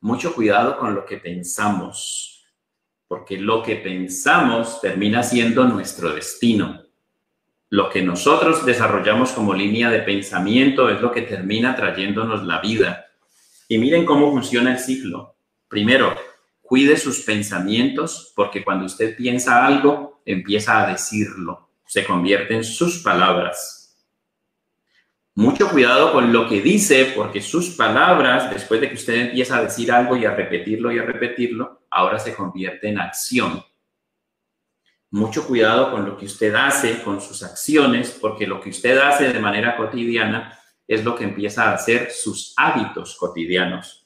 Mucho 0.00 0.34
cuidado 0.34 0.76
con 0.78 0.96
lo 0.96 1.04
que 1.06 1.18
pensamos, 1.18 2.44
porque 3.06 3.38
lo 3.38 3.62
que 3.62 3.76
pensamos 3.76 4.80
termina 4.80 5.22
siendo 5.22 5.62
nuestro 5.62 6.12
destino. 6.12 6.82
Lo 7.68 7.88
que 7.88 8.02
nosotros 8.02 8.66
desarrollamos 8.66 9.30
como 9.30 9.54
línea 9.54 9.90
de 9.90 10.00
pensamiento 10.00 10.90
es 10.90 11.00
lo 11.00 11.12
que 11.12 11.22
termina 11.22 11.76
trayéndonos 11.76 12.42
la 12.42 12.60
vida. 12.60 13.06
Y 13.68 13.78
miren 13.78 14.04
cómo 14.04 14.32
funciona 14.32 14.72
el 14.72 14.80
ciclo. 14.80 15.36
Primero, 15.68 16.16
cuide 16.70 16.96
sus 16.96 17.22
pensamientos, 17.22 18.32
porque 18.36 18.62
cuando 18.62 18.86
usted 18.86 19.16
piensa 19.16 19.66
algo, 19.66 20.22
empieza 20.24 20.80
a 20.80 20.86
decirlo. 20.86 21.72
Se 21.84 22.04
convierte 22.04 22.54
en 22.54 22.62
sus 22.62 23.02
palabras 23.02 23.80
mucho 25.40 25.70
cuidado 25.70 26.12
con 26.12 26.34
lo 26.34 26.46
que 26.46 26.60
dice, 26.60 27.12
porque 27.16 27.40
sus 27.40 27.70
palabras, 27.70 28.50
después 28.50 28.78
de 28.78 28.88
que 28.88 28.96
usted 28.96 29.14
empieza 29.14 29.56
a 29.56 29.62
decir 29.62 29.90
algo 29.90 30.14
y 30.14 30.26
a 30.26 30.34
repetirlo 30.34 30.92
y 30.92 30.98
a 30.98 31.02
repetirlo, 31.02 31.86
ahora 31.90 32.18
se 32.18 32.34
convierte 32.34 32.88
en 32.88 32.98
acción. 32.98 33.64
Mucho 35.12 35.46
cuidado 35.46 35.92
con 35.92 36.04
lo 36.04 36.18
que 36.18 36.26
usted 36.26 36.54
hace, 36.54 37.02
con 37.02 37.22
sus 37.22 37.42
acciones, 37.42 38.10
porque 38.20 38.46
lo 38.46 38.60
que 38.60 38.68
usted 38.68 38.98
hace 38.98 39.32
de 39.32 39.38
manera 39.38 39.78
cotidiana 39.78 40.58
es 40.86 41.04
lo 41.04 41.16
que 41.16 41.24
empieza 41.24 41.70
a 41.70 41.74
hacer 41.74 42.10
sus 42.10 42.52
hábitos 42.58 43.16
cotidianos. 43.16 43.99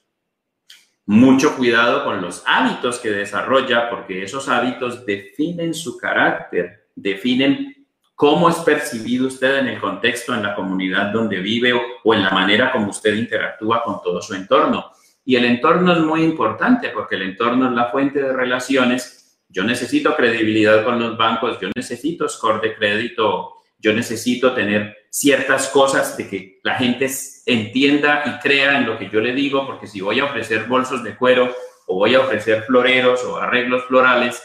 Mucho 1.07 1.57
cuidado 1.57 2.05
con 2.05 2.23
los 2.23 2.43
hábitos 2.47 2.99
que 2.99 3.11
desarrolla, 3.11 3.90
porque 3.90 4.23
esos 4.23 4.49
hábitos 4.49 5.05
definen 5.05 5.75
su 5.75 5.99
carácter, 5.99 6.88
definen 6.95 7.75
cómo 8.14 8.49
es 8.49 8.57
percibido 8.57 9.27
usted 9.27 9.59
en 9.59 9.69
el 9.69 9.81
contexto, 9.81 10.33
en 10.35 10.43
la 10.43 10.55
comunidad 10.55 11.12
donde 11.12 11.40
vive 11.40 11.73
o, 12.05 12.14
en 12.14 12.23
la 12.23 12.31
manera 12.31 12.73
como 12.73 12.88
usted 12.88 13.14
interactúa 13.14 13.83
con 13.83 14.01
todo 14.03 14.23
su 14.23 14.35
entorno. 14.35 14.93
Y 15.27 15.37
el 15.37 15.45
entorno 15.45 15.93
es 15.93 16.01
muy 16.01 16.23
importante 16.23 16.90
porque 16.90 17.17
el 17.17 17.23
entorno 17.23 17.69
es 17.69 17.73
la 17.73 17.90
fuente 17.90 18.23
de 18.23 18.33
relaciones. 18.33 19.43
Yo 19.49 19.64
necesito 19.64 20.14
credibilidad 20.17 20.85
con 20.85 20.99
los 20.99 21.19
bancos, 21.19 21.59
yo 21.61 21.69
necesito 21.75 22.29
score 22.29 22.61
de 22.61 22.75
crédito, 22.75 23.55
yo 23.79 23.93
necesito 23.93 24.55
tener 24.55 24.97
ciertas 25.14 25.68
cosas 25.68 26.16
de 26.16 26.29
que 26.29 26.59
la 26.64 26.74
gente 26.74 27.09
entienda 27.46 28.24
y 28.27 28.40
crea 28.42 28.79
en 28.79 28.85
lo 28.85 28.98
que 28.98 29.09
yo 29.09 29.20
le 29.20 29.33
digo, 29.33 29.64
porque 29.64 29.87
si 29.87 30.00
voy 30.00 30.18
a 30.18 30.24
ofrecer 30.24 30.64
bolsos 30.64 31.05
de 31.05 31.14
cuero 31.14 31.55
o 31.87 31.94
voy 31.94 32.16
a 32.16 32.20
ofrecer 32.20 32.64
floreros 32.64 33.22
o 33.22 33.37
arreglos 33.37 33.85
florales, 33.85 34.42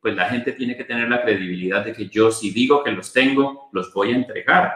pues 0.00 0.16
la 0.16 0.28
gente 0.28 0.50
tiene 0.50 0.76
que 0.76 0.82
tener 0.82 1.08
la 1.08 1.22
credibilidad 1.22 1.84
de 1.84 1.92
que 1.92 2.08
yo 2.08 2.32
si 2.32 2.50
digo 2.50 2.82
que 2.82 2.90
los 2.90 3.12
tengo, 3.12 3.68
los 3.70 3.94
voy 3.94 4.10
a 4.10 4.16
entregar. 4.16 4.72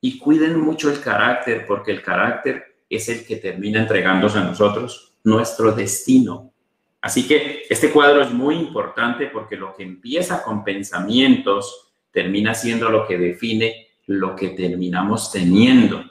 Y 0.00 0.18
cuiden 0.18 0.58
mucho 0.58 0.90
el 0.90 1.00
carácter, 1.00 1.64
porque 1.64 1.92
el 1.92 2.02
carácter 2.02 2.80
es 2.90 3.08
el 3.08 3.24
que 3.24 3.36
termina 3.36 3.78
entregándose 3.78 4.38
a 4.38 4.44
nosotros 4.44 5.16
nuestro 5.22 5.70
destino. 5.70 6.52
Así 7.00 7.28
que 7.28 7.62
este 7.70 7.92
cuadro 7.92 8.20
es 8.20 8.32
muy 8.32 8.56
importante 8.56 9.26
porque 9.26 9.54
lo 9.54 9.76
que 9.76 9.84
empieza 9.84 10.42
con 10.42 10.64
pensamientos 10.64 11.92
termina 12.10 12.52
siendo 12.52 12.90
lo 12.90 13.06
que 13.06 13.16
define 13.16 13.85
lo 14.06 14.36
que 14.36 14.50
terminamos 14.50 15.32
teniendo. 15.32 16.04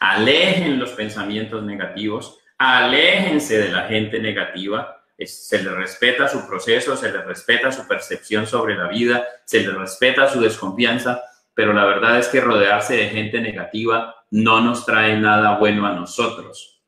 Alejen 0.00 0.78
los 0.78 0.90
pensamientos 0.90 1.62
negativos, 1.62 2.38
aléjense 2.58 3.58
de 3.58 3.70
la 3.70 3.88
gente 3.88 4.18
negativa, 4.18 5.04
se 5.18 5.62
le 5.62 5.70
respeta 5.70 6.28
su 6.28 6.46
proceso, 6.46 6.96
se 6.96 7.10
le 7.10 7.22
respeta 7.22 7.72
su 7.72 7.86
percepción 7.88 8.46
sobre 8.46 8.76
la 8.76 8.88
vida, 8.88 9.24
se 9.44 9.60
le 9.60 9.72
respeta 9.72 10.28
su 10.28 10.40
desconfianza, 10.40 11.22
pero 11.54 11.72
la 11.72 11.86
verdad 11.86 12.18
es 12.18 12.28
que 12.28 12.40
rodearse 12.40 12.96
de 12.96 13.08
gente 13.08 13.40
negativa 13.40 14.14
no 14.30 14.60
nos 14.60 14.84
trae 14.84 15.18
nada 15.18 15.58
bueno 15.58 15.86
a 15.86 15.94
nosotros. 15.94 16.82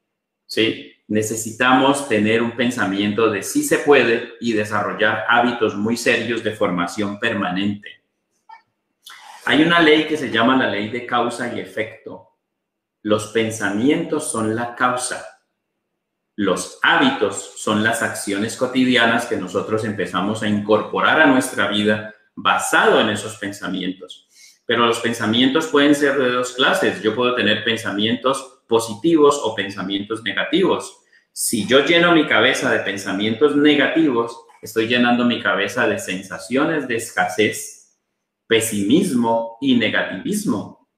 ¿Sí? 0.47 0.93
Necesitamos 1.09 2.07
tener 2.07 2.43
un 2.43 2.55
pensamiento 2.55 3.31
de 3.31 3.43
sí 3.43 3.63
se 3.63 3.79
puede 3.79 4.35
y 4.41 4.53
desarrollar 4.53 5.25
hábitos 5.29 5.75
muy 5.75 5.97
serios 5.97 6.45
de 6.45 6.53
formación 6.53 7.19
permanente. 7.19 7.98
Hay 9.49 9.63
una 9.63 9.81
ley 9.81 10.07
que 10.07 10.19
se 10.19 10.31
llama 10.31 10.59
la 10.59 10.69
ley 10.69 10.91
de 10.91 11.07
causa 11.07 11.51
y 11.55 11.59
efecto. 11.59 12.37
Los 13.01 13.29
pensamientos 13.29 14.31
son 14.31 14.55
la 14.55 14.75
causa. 14.75 15.25
Los 16.37 16.79
hábitos 16.83 17.55
son 17.57 17.83
las 17.83 18.03
acciones 18.03 18.57
cotidianas 18.57 19.25
que 19.25 19.39
nosotros 19.39 19.87
empezamos 19.87 20.43
a 20.43 20.49
incorporar 20.49 21.23
a 21.23 21.27
nuestra 21.27 21.67
vida 21.69 22.15
basado 22.35 23.01
en 23.01 23.09
esos 23.09 23.37
pensamientos. 23.37 24.29
Pero 24.67 24.85
los 24.85 25.01
pensamientos 25.01 25.69
pueden 25.69 25.95
ser 25.95 26.19
de 26.19 26.31
dos 26.31 26.53
clases. 26.53 27.01
Yo 27.01 27.15
puedo 27.15 27.35
tener 27.35 27.65
pensamientos 27.65 28.61
positivos 28.69 29.41
o 29.43 29.55
pensamientos 29.55 30.23
negativos. 30.23 31.05
Si 31.33 31.67
yo 31.67 31.87
lleno 31.87 32.13
mi 32.13 32.27
cabeza 32.27 32.71
de 32.71 32.81
pensamientos 32.81 33.57
negativos, 33.57 34.45
estoy 34.61 34.89
llenando 34.89 35.25
mi 35.25 35.41
cabeza 35.41 35.89
de 35.89 35.99
sensaciones 35.99 36.87
de 36.87 36.97
escasez, 36.97 37.78
pesimismo 38.49 39.59
y 39.61 39.77
negativismo. 39.77 40.89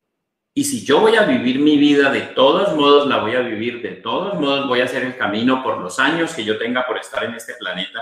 Y 0.54 0.64
si 0.64 0.84
yo 0.84 1.00
voy 1.00 1.16
a 1.16 1.24
vivir 1.24 1.58
mi 1.58 1.76
vida 1.76 2.10
de 2.10 2.22
todos 2.22 2.74
modos, 2.74 3.06
la 3.06 3.18
voy 3.18 3.34
a 3.34 3.40
vivir 3.40 3.82
de 3.82 3.96
todos 3.96 4.40
modos, 4.40 4.66
voy 4.68 4.80
a 4.80 4.84
hacer 4.84 5.04
el 5.04 5.16
camino 5.16 5.62
por 5.62 5.78
los 5.78 5.98
años 5.98 6.34
que 6.34 6.44
yo 6.44 6.58
tenga 6.58 6.86
por 6.86 6.98
estar 6.98 7.24
en 7.24 7.34
este 7.34 7.54
planeta, 7.54 8.00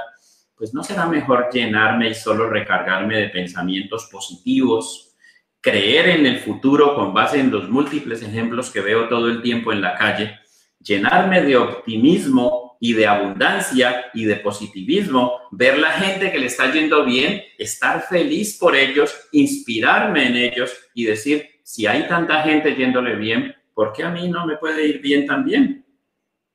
pues 0.54 0.72
no 0.74 0.82
será 0.82 1.06
mejor 1.06 1.48
llenarme 1.52 2.10
y 2.10 2.14
solo 2.14 2.48
recargarme 2.48 3.16
de 3.16 3.28
pensamientos 3.28 4.08
positivos, 4.10 5.16
creer 5.60 6.08
en 6.10 6.26
el 6.26 6.38
futuro 6.38 6.94
con 6.94 7.12
base 7.12 7.40
en 7.40 7.50
los 7.50 7.68
múltiples 7.68 8.22
ejemplos 8.22 8.70
que 8.70 8.80
veo 8.80 9.08
todo 9.08 9.28
el 9.28 9.42
tiempo 9.42 9.72
en 9.72 9.80
la 9.80 9.94
calle, 9.94 10.38
llenarme 10.80 11.42
de 11.42 11.56
optimismo 11.56 12.67
y 12.80 12.92
de 12.92 13.06
abundancia 13.06 14.06
y 14.14 14.24
de 14.24 14.36
positivismo, 14.36 15.40
ver 15.50 15.78
la 15.78 15.92
gente 15.92 16.30
que 16.30 16.38
le 16.38 16.46
está 16.46 16.70
yendo 16.72 17.04
bien, 17.04 17.42
estar 17.58 18.02
feliz 18.08 18.56
por 18.58 18.76
ellos, 18.76 19.14
inspirarme 19.32 20.26
en 20.26 20.36
ellos 20.36 20.72
y 20.94 21.04
decir, 21.04 21.48
si 21.62 21.86
hay 21.86 22.06
tanta 22.08 22.42
gente 22.42 22.74
yéndole 22.74 23.16
bien, 23.16 23.54
¿por 23.74 23.92
qué 23.92 24.04
a 24.04 24.10
mí 24.10 24.28
no 24.28 24.46
me 24.46 24.56
puede 24.56 24.86
ir 24.86 25.00
bien 25.00 25.26
también? 25.26 25.84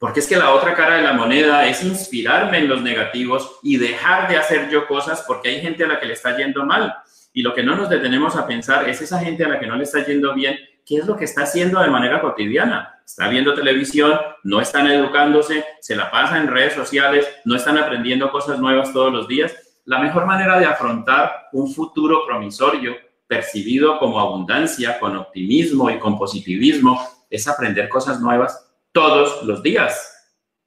Porque 0.04 0.20
es 0.20 0.28
que 0.28 0.36
la 0.36 0.52
otra 0.54 0.76
cara 0.76 0.98
de 0.98 1.02
la 1.02 1.14
moneda 1.14 1.66
es 1.66 1.84
inspirarme 1.84 2.58
en 2.58 2.68
los 2.68 2.82
negativos 2.82 3.60
y 3.64 3.78
dejar 3.78 4.28
de 4.28 4.36
hacer 4.36 4.70
yo 4.70 4.86
cosas 4.86 5.24
porque 5.26 5.50
hay 5.50 5.62
gente 5.62 5.84
a 5.84 5.88
la 5.88 6.00
que 6.00 6.08
le 6.08 6.14
está 6.14 6.36
yendo 6.36 6.66
mal. 6.66 6.94
Y 7.32 7.42
lo 7.42 7.54
que 7.54 7.64
no 7.64 7.76
nos 7.76 7.90
detenemos 7.90 8.36
a 8.36 8.46
pensar 8.46 8.90
es 8.90 9.02
esa 9.02 9.20
gente 9.20 9.46
a 9.46 9.48
la 9.48 9.60
que 9.60 9.66
no 9.66 9.78
le 9.78 9.84
está 9.84 10.06
yendo 10.06 10.34
bien, 10.34 10.58
¿qué 10.86 10.98
es 10.98 11.06
lo 11.06 11.16
que 11.16 11.26
está 11.26 11.44
haciendo 11.44 11.80
de 11.82 11.90
manera 11.90 12.22
cotidiana? 12.22 13.02
Está 13.06 13.28
viendo 13.28 13.54
televisión, 13.54 14.18
no 14.44 14.62
están 14.62 14.88
educándose, 14.88 15.64
se 15.82 15.96
la 15.96 16.10
pasa 16.10 16.38
en 16.38 16.48
redes 16.48 16.74
sociales, 16.74 17.28
no 17.46 17.56
están 17.56 17.78
aprendiendo 17.78 18.32
cosas 18.32 18.60
nuevas 18.60 18.94
todos 18.94 19.12
los 19.12 19.28
días. 19.28 19.56
La 19.86 20.00
mejor 20.00 20.26
manera 20.26 20.60
de 20.60 20.66
afrontar 20.66 21.50
un 21.52 21.74
futuro 21.74 22.26
promisorio 22.26 22.96
percibido 23.28 24.00
como 24.00 24.20
abundancia, 24.20 25.00
con 25.00 25.18
optimismo 25.18 25.90
y 25.90 26.00
con 26.00 26.18
positivismo, 26.18 27.02
es 27.30 27.48
aprender 27.48 27.90
cosas 27.90 28.20
nuevas 28.20 28.72
todos 28.92 29.44
los 29.44 29.64
días. 29.64 30.10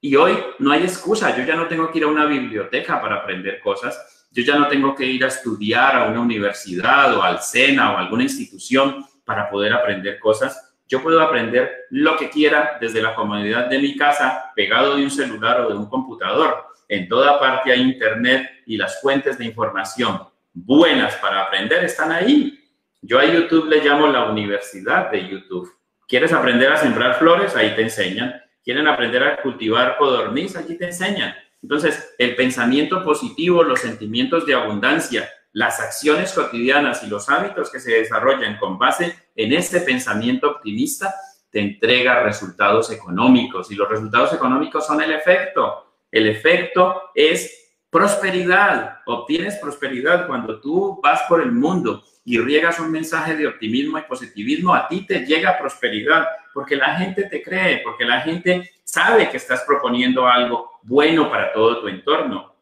Y 0.00 0.16
hoy 0.16 0.36
no 0.58 0.72
hay 0.72 0.82
excusa, 0.82 1.36
yo 1.36 1.44
ya 1.44 1.56
no 1.56 1.68
tengo 1.68 1.90
que 1.90 1.98
ir 1.98 2.04
a 2.04 2.08
una 2.08 2.26
biblioteca 2.26 3.00
para 3.00 3.16
aprender 3.16 3.60
cosas, 3.60 4.26
yo 4.30 4.42
ya 4.42 4.58
no 4.58 4.68
tengo 4.68 4.94
que 4.94 5.06
ir 5.06 5.24
a 5.24 5.28
estudiar 5.28 5.96
a 5.96 6.08
una 6.08 6.20
universidad 6.20 7.16
o 7.16 7.22
al 7.22 7.40
SENA 7.40 7.92
o 7.92 7.98
alguna 7.98 8.24
institución 8.24 9.06
para 9.26 9.50
poder 9.50 9.74
aprender 9.74 10.18
cosas. 10.18 10.74
Yo 10.88 11.02
puedo 11.02 11.20
aprender 11.20 11.86
lo 11.90 12.16
que 12.16 12.30
quiera 12.30 12.78
desde 12.80 13.02
la 13.02 13.14
comodidad 13.14 13.66
de 13.66 13.78
mi 13.78 13.96
casa, 13.96 14.52
pegado 14.56 14.96
de 14.96 15.02
un 15.02 15.10
celular 15.10 15.60
o 15.60 15.68
de 15.68 15.76
un 15.76 15.90
computador. 15.90 16.64
En 16.88 17.08
toda 17.08 17.38
parte 17.38 17.72
hay 17.72 17.82
internet 17.82 18.48
y 18.64 18.78
las 18.78 19.02
fuentes 19.02 19.36
de 19.36 19.44
información 19.44 20.20
buenas 20.54 21.14
para 21.16 21.42
aprender 21.42 21.84
están 21.84 22.12
ahí. 22.12 22.58
Yo 23.02 23.18
a 23.18 23.26
YouTube 23.26 23.68
le 23.68 23.84
llamo 23.84 24.06
la 24.06 24.30
universidad 24.30 25.10
de 25.10 25.28
YouTube. 25.28 25.70
¿Quieres 26.08 26.32
aprender 26.32 26.72
a 26.72 26.76
sembrar 26.76 27.18
flores? 27.18 27.54
Ahí 27.56 27.74
te 27.74 27.82
enseñan. 27.82 28.40
¿Quieren 28.64 28.88
aprender 28.88 29.22
a 29.22 29.42
cultivar 29.42 29.96
codorniz? 29.98 30.56
Allí 30.56 30.78
te 30.78 30.86
enseñan. 30.86 31.34
Entonces, 31.62 32.14
el 32.18 32.36
pensamiento 32.36 33.04
positivo, 33.04 33.62
los 33.64 33.80
sentimientos 33.80 34.46
de 34.46 34.54
abundancia, 34.54 35.28
las 35.56 35.80
acciones 35.80 36.34
cotidianas 36.34 37.02
y 37.02 37.06
los 37.06 37.30
hábitos 37.30 37.70
que 37.70 37.80
se 37.80 37.92
desarrollan 37.92 38.58
con 38.58 38.76
base 38.78 39.16
en 39.34 39.54
este 39.54 39.80
pensamiento 39.80 40.50
optimista 40.50 41.14
te 41.50 41.60
entrega 41.60 42.22
resultados 42.22 42.90
económicos 42.90 43.70
y 43.70 43.74
los 43.74 43.88
resultados 43.88 44.34
económicos 44.34 44.86
son 44.86 45.00
el 45.00 45.12
efecto. 45.12 45.94
El 46.10 46.26
efecto 46.26 47.04
es 47.14 47.72
prosperidad. 47.88 48.98
Obtienes 49.06 49.56
prosperidad 49.56 50.26
cuando 50.26 50.60
tú 50.60 51.00
vas 51.02 51.22
por 51.26 51.40
el 51.40 51.52
mundo 51.52 52.04
y 52.26 52.38
riegas 52.38 52.78
un 52.78 52.92
mensaje 52.92 53.34
de 53.34 53.46
optimismo 53.46 53.98
y 53.98 54.02
positivismo, 54.02 54.74
a 54.74 54.86
ti 54.86 55.06
te 55.06 55.20
llega 55.20 55.56
prosperidad 55.58 56.26
porque 56.52 56.76
la 56.76 56.96
gente 56.96 57.30
te 57.30 57.42
cree, 57.42 57.78
porque 57.78 58.04
la 58.04 58.20
gente 58.20 58.72
sabe 58.84 59.30
que 59.30 59.38
estás 59.38 59.62
proponiendo 59.66 60.28
algo 60.28 60.72
bueno 60.82 61.30
para 61.30 61.50
todo 61.54 61.80
tu 61.80 61.88
entorno. 61.88 62.55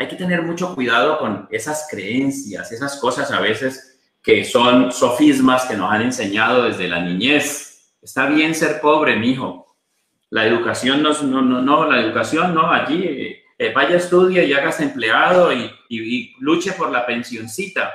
Hay 0.00 0.08
que 0.08 0.16
tener 0.16 0.40
mucho 0.40 0.74
cuidado 0.74 1.18
con 1.18 1.46
esas 1.50 1.86
creencias, 1.90 2.72
esas 2.72 2.96
cosas 2.98 3.30
a 3.30 3.38
veces 3.38 4.00
que 4.22 4.44
son 4.44 4.90
sofismas 4.90 5.66
que 5.66 5.76
nos 5.76 5.92
han 5.92 6.00
enseñado 6.00 6.64
desde 6.64 6.88
la 6.88 7.00
niñez. 7.00 7.92
Está 8.00 8.24
bien 8.24 8.54
ser 8.54 8.80
pobre, 8.80 9.16
mijo. 9.16 9.76
La 10.30 10.46
educación 10.46 11.02
no, 11.02 11.12
no, 11.22 11.42
no, 11.42 11.60
no 11.60 11.84
la 11.84 12.00
educación 12.00 12.54
no, 12.54 12.70
allí 12.70 13.36
eh, 13.58 13.72
vaya, 13.74 13.96
estudie 13.96 14.46
y 14.46 14.54
hagas 14.54 14.80
empleado 14.80 15.52
y, 15.52 15.70
y 15.90 16.34
luche 16.38 16.72
por 16.72 16.90
la 16.90 17.04
pensioncita 17.04 17.92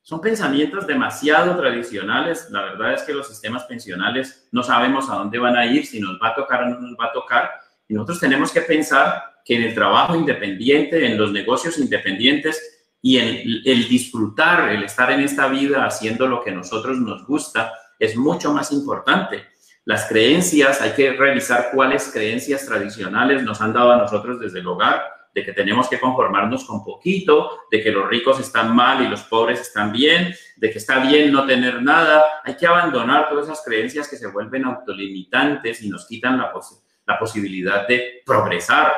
son 0.00 0.20
pensamientos 0.22 0.86
demasiado 0.86 1.54
tradicionales. 1.56 2.48
La 2.50 2.62
verdad 2.62 2.94
es 2.94 3.02
que 3.02 3.12
los 3.12 3.28
sistemas 3.28 3.64
pensionales 3.64 4.48
no 4.50 4.62
sabemos 4.62 5.08
a 5.10 5.16
dónde 5.16 5.38
van 5.38 5.56
a 5.56 5.66
ir, 5.66 5.86
si 5.86 6.00
nos 6.00 6.18
va 6.20 6.30
a 6.30 6.34
tocar 6.34 6.64
o 6.64 6.70
no 6.70 6.80
nos 6.80 6.98
va 6.98 7.06
a 7.06 7.12
tocar. 7.12 7.50
Y 7.86 7.94
nosotros 7.94 8.18
tenemos 8.18 8.50
que 8.50 8.62
pensar 8.62 9.31
que 9.44 9.56
en 9.56 9.62
el 9.62 9.74
trabajo 9.74 10.14
independiente, 10.14 11.06
en 11.06 11.18
los 11.18 11.32
negocios 11.32 11.78
independientes 11.78 12.90
y 13.00 13.18
en 13.18 13.42
el 13.64 13.88
disfrutar, 13.88 14.70
el 14.70 14.84
estar 14.84 15.10
en 15.10 15.20
esta 15.20 15.48
vida 15.48 15.84
haciendo 15.84 16.26
lo 16.26 16.42
que 16.42 16.50
a 16.50 16.54
nosotros 16.54 16.98
nos 16.98 17.26
gusta, 17.26 17.72
es 17.98 18.16
mucho 18.16 18.52
más 18.52 18.72
importante. 18.72 19.44
Las 19.84 20.06
creencias, 20.06 20.80
hay 20.80 20.92
que 20.92 21.12
revisar 21.12 21.70
cuáles 21.74 22.10
creencias 22.12 22.64
tradicionales 22.66 23.42
nos 23.42 23.60
han 23.60 23.72
dado 23.72 23.92
a 23.92 23.96
nosotros 23.96 24.38
desde 24.38 24.60
el 24.60 24.66
hogar 24.66 25.02
de 25.34 25.44
que 25.44 25.52
tenemos 25.52 25.88
que 25.88 25.98
conformarnos 25.98 26.64
con 26.64 26.84
poquito, 26.84 27.60
de 27.70 27.82
que 27.82 27.90
los 27.90 28.08
ricos 28.08 28.38
están 28.38 28.74
mal 28.76 29.02
y 29.02 29.08
los 29.08 29.22
pobres 29.22 29.60
están 29.60 29.92
bien, 29.92 30.34
de 30.56 30.70
que 30.70 30.78
está 30.78 30.98
bien 30.98 31.32
no 31.32 31.46
tener 31.46 31.82
nada. 31.82 32.24
Hay 32.44 32.56
que 32.56 32.66
abandonar 32.66 33.28
todas 33.28 33.46
esas 33.46 33.64
creencias 33.64 34.08
que 34.08 34.16
se 34.16 34.26
vuelven 34.26 34.64
autolimitantes 34.64 35.82
y 35.82 35.88
nos 35.88 36.06
quitan 36.06 36.38
la, 36.38 36.52
la 37.06 37.18
posibilidad 37.18 37.88
de 37.88 38.22
progresar. 38.26 38.92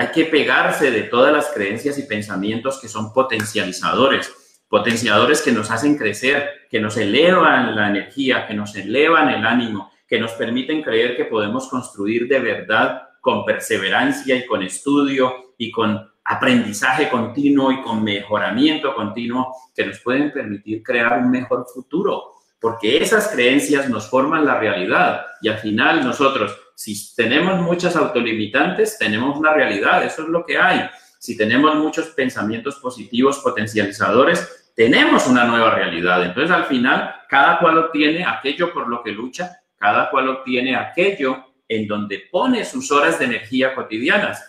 Hay 0.00 0.12
que 0.12 0.26
pegarse 0.26 0.92
de 0.92 1.02
todas 1.02 1.32
las 1.32 1.48
creencias 1.48 1.98
y 1.98 2.04
pensamientos 2.04 2.80
que 2.80 2.86
son 2.86 3.12
potencializadores, 3.12 4.62
potenciadores 4.68 5.42
que 5.42 5.50
nos 5.50 5.72
hacen 5.72 5.98
crecer, 5.98 6.68
que 6.70 6.78
nos 6.78 6.96
elevan 6.96 7.74
la 7.74 7.88
energía, 7.88 8.46
que 8.46 8.54
nos 8.54 8.76
elevan 8.76 9.28
el 9.30 9.44
ánimo, 9.44 9.90
que 10.06 10.20
nos 10.20 10.30
permiten 10.34 10.82
creer 10.82 11.16
que 11.16 11.24
podemos 11.24 11.66
construir 11.68 12.28
de 12.28 12.38
verdad 12.38 13.08
con 13.20 13.44
perseverancia 13.44 14.36
y 14.36 14.46
con 14.46 14.62
estudio 14.62 15.54
y 15.58 15.72
con 15.72 16.08
aprendizaje 16.22 17.08
continuo 17.08 17.72
y 17.72 17.82
con 17.82 18.04
mejoramiento 18.04 18.94
continuo 18.94 19.52
que 19.74 19.84
nos 19.84 19.98
pueden 19.98 20.30
permitir 20.30 20.80
crear 20.84 21.18
un 21.18 21.28
mejor 21.28 21.66
futuro, 21.74 22.34
porque 22.60 22.98
esas 23.02 23.32
creencias 23.32 23.90
nos 23.90 24.08
forman 24.08 24.44
la 24.44 24.60
realidad 24.60 25.26
y 25.42 25.48
al 25.48 25.58
final 25.58 26.04
nosotros, 26.04 26.56
si 26.78 27.12
tenemos 27.16 27.60
muchas 27.60 27.96
autolimitantes, 27.96 28.98
tenemos 28.98 29.36
una 29.36 29.52
realidad, 29.52 30.04
eso 30.04 30.22
es 30.22 30.28
lo 30.28 30.46
que 30.46 30.58
hay. 30.58 30.88
Si 31.18 31.36
tenemos 31.36 31.74
muchos 31.74 32.10
pensamientos 32.10 32.76
positivos 32.76 33.40
potencializadores, 33.40 34.70
tenemos 34.76 35.26
una 35.26 35.42
nueva 35.42 35.74
realidad. 35.74 36.24
Entonces, 36.24 36.52
al 36.52 36.66
final, 36.66 37.16
cada 37.28 37.58
cual 37.58 37.78
obtiene 37.78 38.24
aquello 38.24 38.72
por 38.72 38.86
lo 38.86 39.02
que 39.02 39.10
lucha, 39.10 39.60
cada 39.76 40.08
cual 40.08 40.28
obtiene 40.28 40.76
aquello 40.76 41.46
en 41.66 41.88
donde 41.88 42.28
pone 42.30 42.64
sus 42.64 42.92
horas 42.92 43.18
de 43.18 43.24
energía 43.24 43.74
cotidianas. 43.74 44.40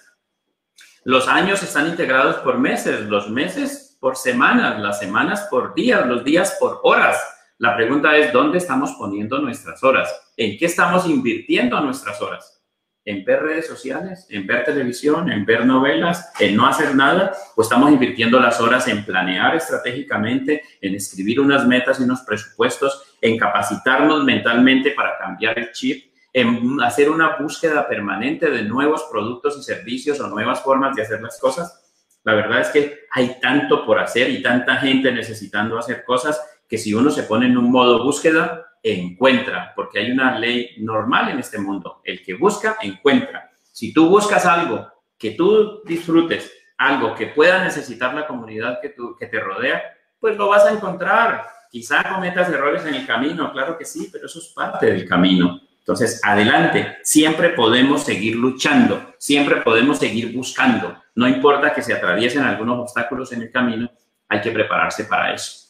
Los 1.05 1.27
años 1.27 1.63
están 1.63 1.87
integrados 1.87 2.35
por 2.43 2.59
meses, 2.59 3.07
los 3.07 3.27
meses 3.27 3.97
por 3.99 4.15
semanas, 4.15 4.79
las 4.79 4.99
semanas 4.99 5.47
por 5.49 5.73
días, 5.73 6.05
los 6.05 6.23
días 6.23 6.57
por 6.59 6.79
horas. 6.83 7.19
La 7.59 7.75
pregunta 7.75 8.15
es, 8.15 8.31
¿dónde 8.31 8.57
estamos 8.57 8.93
poniendo 8.93 9.37
nuestras 9.39 9.83
horas? 9.83 10.31
¿En 10.37 10.57
qué 10.57 10.65
estamos 10.65 11.05
invirtiendo 11.05 11.77
nuestras 11.81 12.21
horas? 12.21 12.63
¿En 13.03 13.25
ver 13.25 13.43
redes 13.43 13.67
sociales? 13.67 14.27
¿En 14.29 14.47
ver 14.47 14.63
televisión? 14.63 15.29
¿En 15.29 15.43
ver 15.43 15.65
novelas? 15.65 16.31
¿En 16.39 16.55
no 16.55 16.65
hacer 16.65 16.95
nada? 16.95 17.33
¿O 17.57 17.61
estamos 17.61 17.91
invirtiendo 17.91 18.39
las 18.39 18.61
horas 18.61 18.87
en 18.87 19.03
planear 19.03 19.57
estratégicamente, 19.57 20.63
en 20.79 20.95
escribir 20.95 21.41
unas 21.41 21.67
metas 21.67 21.99
y 21.99 22.03
unos 22.03 22.21
presupuestos, 22.21 23.17
en 23.19 23.37
capacitarnos 23.37 24.23
mentalmente 24.23 24.91
para 24.91 25.17
cambiar 25.17 25.59
el 25.59 25.73
chip 25.73 26.13
en 26.31 26.81
hacer 26.81 27.09
una 27.09 27.35
búsqueda 27.37 27.89
permanente 27.89 28.49
de 28.49 28.63
nuevos 28.63 29.07
productos 29.11 29.57
y 29.57 29.63
servicios 29.63 30.21
o 30.21 30.29
nuevas 30.29 30.61
formas 30.61 30.95
de 30.95 31.01
hacer 31.01 31.21
las 31.21 31.37
cosas. 31.39 31.75
La 32.23 32.35
verdad 32.35 32.61
es 32.61 32.69
que 32.69 32.99
hay 33.11 33.37
tanto 33.41 33.85
por 33.85 33.99
hacer 33.99 34.29
y 34.29 34.41
tanta 34.41 34.77
gente 34.77 35.11
necesitando 35.11 35.77
hacer 35.77 36.05
cosas 36.05 36.39
que 36.69 36.77
si 36.77 36.93
uno 36.93 37.09
se 37.09 37.23
pone 37.23 37.47
en 37.47 37.57
un 37.57 37.71
modo 37.71 38.03
búsqueda, 38.03 38.67
encuentra, 38.83 39.73
porque 39.75 39.99
hay 39.99 40.11
una 40.11 40.37
ley 40.37 40.75
normal 40.77 41.29
en 41.29 41.39
este 41.39 41.57
mundo. 41.57 42.01
El 42.03 42.23
que 42.23 42.35
busca, 42.35 42.77
encuentra. 42.81 43.51
Si 43.71 43.91
tú 43.91 44.07
buscas 44.07 44.45
algo 44.45 44.87
que 45.17 45.31
tú 45.31 45.81
disfrutes, 45.83 46.51
algo 46.77 47.15
que 47.15 47.27
pueda 47.27 47.63
necesitar 47.63 48.13
la 48.13 48.27
comunidad 48.27 48.79
que, 48.81 48.89
tú, 48.89 49.15
que 49.17 49.25
te 49.25 49.39
rodea, 49.39 49.81
pues 50.19 50.37
lo 50.37 50.47
vas 50.47 50.65
a 50.65 50.71
encontrar. 50.71 51.43
Quizá 51.71 52.03
cometas 52.13 52.49
errores 52.49 52.85
en 52.85 52.93
el 52.93 53.05
camino, 53.05 53.51
claro 53.51 53.77
que 53.77 53.85
sí, 53.85 54.09
pero 54.11 54.27
eso 54.27 54.39
es 54.39 54.47
parte 54.49 54.85
del 54.85 55.07
camino. 55.07 55.59
Entonces, 55.79 56.21
adelante, 56.23 56.99
siempre 57.03 57.49
podemos 57.49 58.03
seguir 58.03 58.35
luchando, 58.35 59.15
siempre 59.17 59.57
podemos 59.57 59.97
seguir 59.97 60.35
buscando. 60.35 60.95
No 61.15 61.27
importa 61.27 61.73
que 61.73 61.81
se 61.81 61.93
atraviesen 61.93 62.43
algunos 62.43 62.79
obstáculos 62.79 63.33
en 63.33 63.41
el 63.41 63.51
camino, 63.51 63.89
hay 64.27 64.39
que 64.39 64.51
prepararse 64.51 65.05
para 65.05 65.33
eso. 65.33 65.68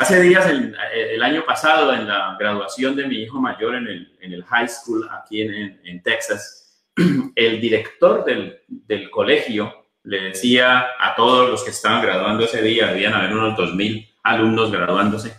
Hace 0.00 0.22
días, 0.22 0.46
el, 0.48 1.22
año 1.22 1.44
pasado, 1.44 1.92
en 1.92 2.08
la 2.08 2.34
graduación 2.40 2.96
de 2.96 3.06
mi 3.06 3.16
hijo 3.16 3.38
mayor 3.38 3.74
en 3.74 3.86
el, 4.32 4.44
high 4.44 4.66
school 4.66 5.06
aquí 5.10 5.42
en, 5.42 6.02
Texas, 6.02 6.82
el 7.36 7.60
director 7.60 8.24
del, 8.24 8.60
del, 8.66 9.10
colegio 9.10 9.88
le 10.04 10.22
decía 10.22 10.86
a 10.98 11.14
todos 11.14 11.50
los 11.50 11.62
que 11.62 11.70
estaban 11.70 12.00
graduando 12.00 12.44
ese 12.44 12.62
día, 12.62 12.86
debían 12.86 13.12
haber 13.12 13.34
unos 13.34 13.58
2.000 13.58 14.10
alumnos 14.22 14.72
graduándose, 14.72 15.34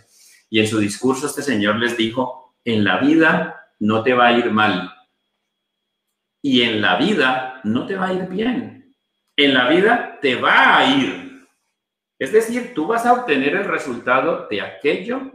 y 0.48 0.60
en 0.60 0.68
su 0.68 0.78
discurso 0.78 1.26
este 1.26 1.42
señor 1.42 1.80
les 1.80 1.96
dijo, 1.96 2.54
en 2.64 2.84
la 2.84 2.98
vida 2.98 3.66
no 3.80 4.04
te 4.04 4.14
va 4.14 4.28
a 4.28 4.32
ir 4.32 4.48
mal. 4.52 4.92
Y 6.40 6.62
en 6.62 6.80
la 6.80 6.98
vida 6.98 7.60
no 7.64 7.84
te 7.84 7.96
va 7.96 8.08
a 8.08 8.12
ir 8.12 8.28
bien. 8.28 8.94
En 9.36 9.54
la 9.54 9.68
vida 9.68 10.20
te 10.22 10.36
va 10.36 10.78
a 10.78 10.86
ir. 10.86 11.31
Es 12.22 12.30
decir, 12.30 12.72
tú 12.72 12.86
vas 12.86 13.04
a 13.04 13.14
obtener 13.14 13.56
el 13.56 13.64
resultado 13.64 14.46
de 14.48 14.60
aquello 14.60 15.32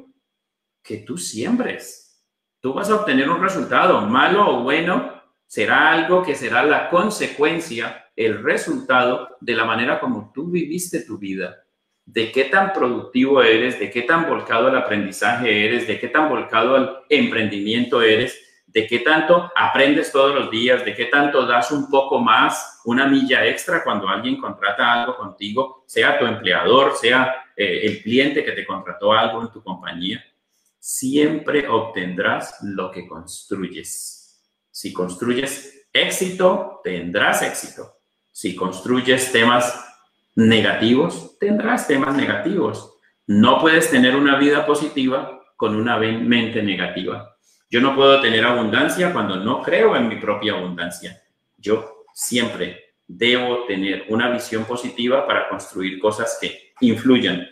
que 0.81 0.99
tú 0.99 1.17
siembres. 1.17 2.23
Tú 2.61 2.73
vas 2.73 2.89
a 2.89 2.95
obtener 2.95 3.29
un 3.29 3.41
resultado, 3.41 3.99
malo 4.03 4.47
o 4.49 4.63
bueno, 4.63 5.21
será 5.45 5.91
algo 5.91 6.23
que 6.23 6.33
será 6.33 6.63
la 6.63 6.89
consecuencia, 6.89 8.05
el 8.15 8.41
resultado 8.41 9.35
de 9.41 9.53
la 9.53 9.65
manera 9.65 9.99
como 9.99 10.31
tú 10.33 10.49
viviste 10.49 11.01
tu 11.01 11.17
vida, 11.17 11.65
de 12.05 12.31
qué 12.31 12.45
tan 12.45 12.71
productivo 12.71 13.43
eres, 13.43 13.77
de 13.81 13.91
qué 13.91 14.03
tan 14.03 14.25
volcado 14.25 14.67
al 14.67 14.77
aprendizaje 14.77 15.65
eres, 15.65 15.87
de 15.87 15.99
qué 15.99 16.07
tan 16.07 16.29
volcado 16.29 16.73
al 16.77 16.99
emprendimiento 17.09 18.01
eres, 18.01 18.46
de 18.77 18.85
qué 18.85 18.99
tanto 18.99 19.51
aprendes 19.55 20.11
todos 20.11 20.35
los 20.35 20.51
días, 20.51 20.85
de 20.85 20.93
qué 20.93 21.05
tanto 21.05 21.47
das 21.47 21.71
un 21.71 21.89
poco 21.89 22.19
más, 22.19 22.79
una 22.85 23.07
milla 23.07 23.43
extra 23.43 23.83
cuando 23.83 24.07
alguien 24.07 24.39
contrata 24.39 24.93
algo 24.93 25.17
contigo, 25.17 25.83
sea 25.87 26.19
tu 26.19 26.27
empleador, 26.27 26.95
sea 26.95 27.43
eh, 27.55 27.79
el 27.85 28.03
cliente 28.03 28.45
que 28.45 28.51
te 28.51 28.67
contrató 28.67 29.13
algo 29.13 29.41
en 29.41 29.51
tu 29.51 29.63
compañía. 29.63 30.23
Siempre 30.77 31.67
obtendrás 31.67 32.59
lo 32.61 32.91
que 32.91 33.07
construyes. 33.07 34.43
Si 34.69 34.93
construyes 34.93 35.87
éxito, 35.91 36.79
tendrás 36.83 37.41
éxito. 37.41 37.97
Si 38.31 38.55
construyes 38.55 39.31
temas 39.31 39.83
negativos, 40.35 41.39
tendrás 41.39 41.87
temas 41.87 42.15
negativos. 42.15 42.93
No 43.25 43.59
puedes 43.59 43.89
tener 43.89 44.15
una 44.15 44.37
vida 44.37 44.67
positiva 44.67 45.41
con 45.55 45.75
una 45.75 45.97
mente 45.97 46.61
negativa. 46.61 47.36
Yo 47.69 47.81
no 47.81 47.95
puedo 47.95 48.21
tener 48.21 48.45
abundancia 48.45 49.11
cuando 49.11 49.35
no 49.35 49.61
creo 49.61 49.95
en 49.95 50.07
mi 50.07 50.15
propia 50.15 50.53
abundancia. 50.53 51.21
Yo 51.57 52.05
siempre 52.13 52.93
debo 53.05 53.65
tener 53.65 54.05
una 54.09 54.29
visión 54.29 54.63
positiva 54.65 55.27
para 55.27 55.49
construir 55.49 55.99
cosas 55.99 56.37
que 56.39 56.73
influyan, 56.81 57.47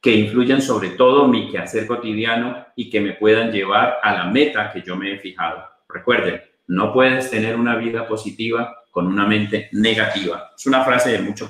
que 0.00 0.14
influyan 0.14 0.62
sobre 0.62 0.90
todo 0.90 1.26
mi 1.26 1.50
quehacer 1.50 1.86
cotidiano 1.86 2.64
y 2.76 2.90
que 2.90 3.00
me 3.00 3.14
puedan 3.14 3.50
llevar 3.50 3.98
a 4.02 4.14
la 4.14 4.24
meta 4.24 4.70
que 4.72 4.82
yo 4.82 4.96
me 4.96 5.14
he 5.14 5.18
fijado. 5.18 5.64
Recuerden, 5.88 6.42
no 6.68 6.92
puedes 6.92 7.28
tener 7.30 7.56
una 7.56 7.74
vida 7.74 8.06
positiva 8.06 8.84
con 8.90 9.06
una 9.06 9.26
mente 9.26 9.68
negativa. 9.72 10.52
Es 10.56 10.66
una 10.66 10.84
frase 10.84 11.10
de 11.10 11.18
mucho 11.20 11.38